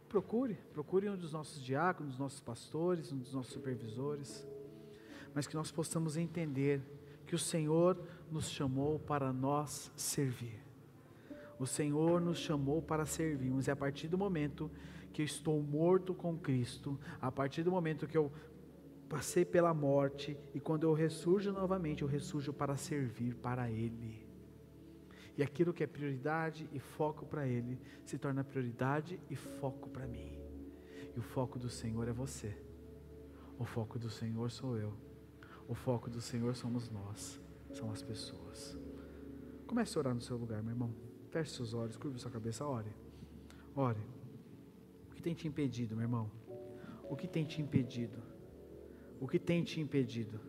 Procure, 0.08 0.56
procure 0.74 1.10
um 1.10 1.18
dos 1.18 1.34
nossos 1.34 1.64
diáconos, 1.64 2.10
um 2.10 2.12
dos 2.12 2.20
nossos 2.20 2.40
pastores, 2.40 3.12
um 3.12 3.18
dos 3.18 3.34
nossos 3.34 3.52
supervisores, 3.52 4.48
mas 5.34 5.48
que 5.48 5.56
nós 5.56 5.72
possamos 5.72 6.18
entender 6.18 6.82
que 7.26 7.34
o 7.34 7.40
Senhor 7.40 8.00
nos 8.32 8.50
chamou 8.50 9.00
para 9.00 9.34
nós 9.34 9.92
servir. 9.96 10.62
O 11.60 11.66
Senhor 11.66 12.22
nos 12.22 12.38
chamou 12.38 12.82
para 12.82 13.06
servirmos, 13.06 13.68
e 13.68 13.72
a 13.72 13.76
partir 13.76 14.08
do 14.08 14.18
momento 14.18 14.70
que 15.12 15.22
eu 15.22 15.26
estou 15.26 15.62
morto 15.62 16.14
com 16.14 16.38
Cristo, 16.38 17.00
a 17.22 17.32
partir 17.32 17.64
do 17.64 17.72
momento 17.72 18.08
que 18.08 18.18
eu 18.18 18.32
passei 19.14 19.46
pela 19.46 19.76
morte 19.76 20.36
e 20.56 20.60
quando 20.60 20.86
eu 20.86 20.94
ressurjo 20.94 21.52
novamente, 21.52 22.02
eu 22.02 22.08
ressurjo 22.08 22.52
para 22.52 22.76
servir 22.76 23.36
para 23.36 23.70
Ele. 23.70 24.26
E 25.38 25.44
aquilo 25.44 25.72
que 25.72 25.84
é 25.84 25.88
prioridade 25.88 26.68
e 26.74 26.80
foco 26.80 27.24
para 27.24 27.46
Ele 27.48 27.80
se 28.04 28.18
torna 28.18 28.44
prioridade 28.44 29.20
e 29.30 29.36
foco 29.36 29.88
para 29.88 30.08
mim. 30.08 30.36
E 31.16 31.20
o 31.20 31.22
foco 31.22 31.60
do 31.60 31.70
Senhor 31.70 32.08
é 32.08 32.12
você. 32.12 32.58
O 33.60 33.64
foco 33.64 34.00
do 34.00 34.10
Senhor 34.10 34.50
sou 34.50 34.80
eu. 34.80 34.92
O 35.68 35.76
foco 35.76 36.10
do 36.10 36.20
Senhor 36.20 36.56
somos 36.56 36.90
nós, 36.90 37.40
são 37.72 37.92
as 37.92 38.02
pessoas. 38.02 38.76
Comece 39.68 39.96
a 39.96 40.00
orar 40.00 40.16
no 40.16 40.22
seu 40.22 40.38
lugar, 40.38 40.64
meu 40.64 40.72
irmão. 40.72 40.92
Feche 41.30 41.52
seus 41.52 41.76
olhos, 41.76 41.98
curva 41.98 42.18
sua 42.18 42.32
cabeça, 42.32 42.66
ore. 42.66 42.92
Ore. 43.76 44.02
O 45.12 45.14
que 45.14 45.22
tem 45.22 45.36
te 45.36 45.48
impedido, 45.48 45.96
meu 45.96 46.06
irmão? 46.06 46.32
O 47.04 47.16
que 47.16 47.28
tem 47.28 47.46
te 47.46 47.62
impedido? 47.62 48.33
O 49.20 49.28
que 49.28 49.40
tem 49.40 49.64
te 49.64 49.80
impedido? 49.80 50.40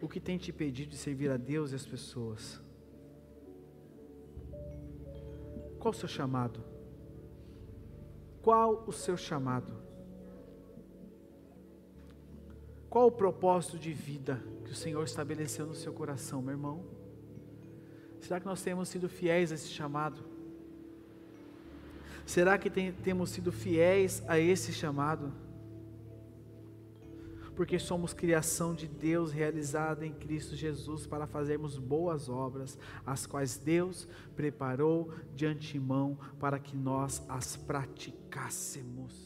O 0.00 0.08
que 0.08 0.20
tem 0.20 0.36
te 0.36 0.50
impedido 0.50 0.90
de 0.90 0.96
servir 0.96 1.30
a 1.30 1.36
Deus 1.36 1.72
e 1.72 1.74
as 1.74 1.86
pessoas? 1.86 2.60
Qual 5.78 5.92
o 5.92 5.96
seu 5.96 6.08
chamado? 6.08 6.62
Qual 8.42 8.84
o 8.86 8.92
seu 8.92 9.16
chamado? 9.16 9.72
Qual 12.88 13.08
o 13.08 13.12
propósito 13.12 13.78
de 13.78 13.92
vida 13.92 14.42
que 14.64 14.72
o 14.72 14.74
Senhor 14.74 15.04
estabeleceu 15.04 15.66
no 15.66 15.74
seu 15.74 15.92
coração, 15.92 16.40
meu 16.40 16.52
irmão? 16.52 16.84
Será 18.20 18.40
que 18.40 18.46
nós 18.46 18.62
temos 18.62 18.88
sido 18.88 19.08
fiéis 19.08 19.52
a 19.52 19.54
esse 19.54 19.68
chamado? 19.68 20.24
Será 22.24 22.58
que 22.58 22.68
tem, 22.68 22.92
temos 22.92 23.30
sido 23.30 23.52
fiéis 23.52 24.22
a 24.26 24.38
esse 24.38 24.72
chamado? 24.72 25.32
Porque 27.56 27.78
somos 27.78 28.12
criação 28.12 28.74
de 28.74 28.86
Deus 28.86 29.32
realizada 29.32 30.06
em 30.06 30.12
Cristo 30.12 30.54
Jesus 30.54 31.06
para 31.06 31.26
fazermos 31.26 31.78
boas 31.78 32.28
obras, 32.28 32.78
as 33.04 33.26
quais 33.26 33.56
Deus 33.56 34.06
preparou 34.36 35.10
de 35.34 35.46
antemão 35.46 36.18
para 36.38 36.58
que 36.58 36.76
nós 36.76 37.24
as 37.28 37.56
praticássemos. 37.56 39.25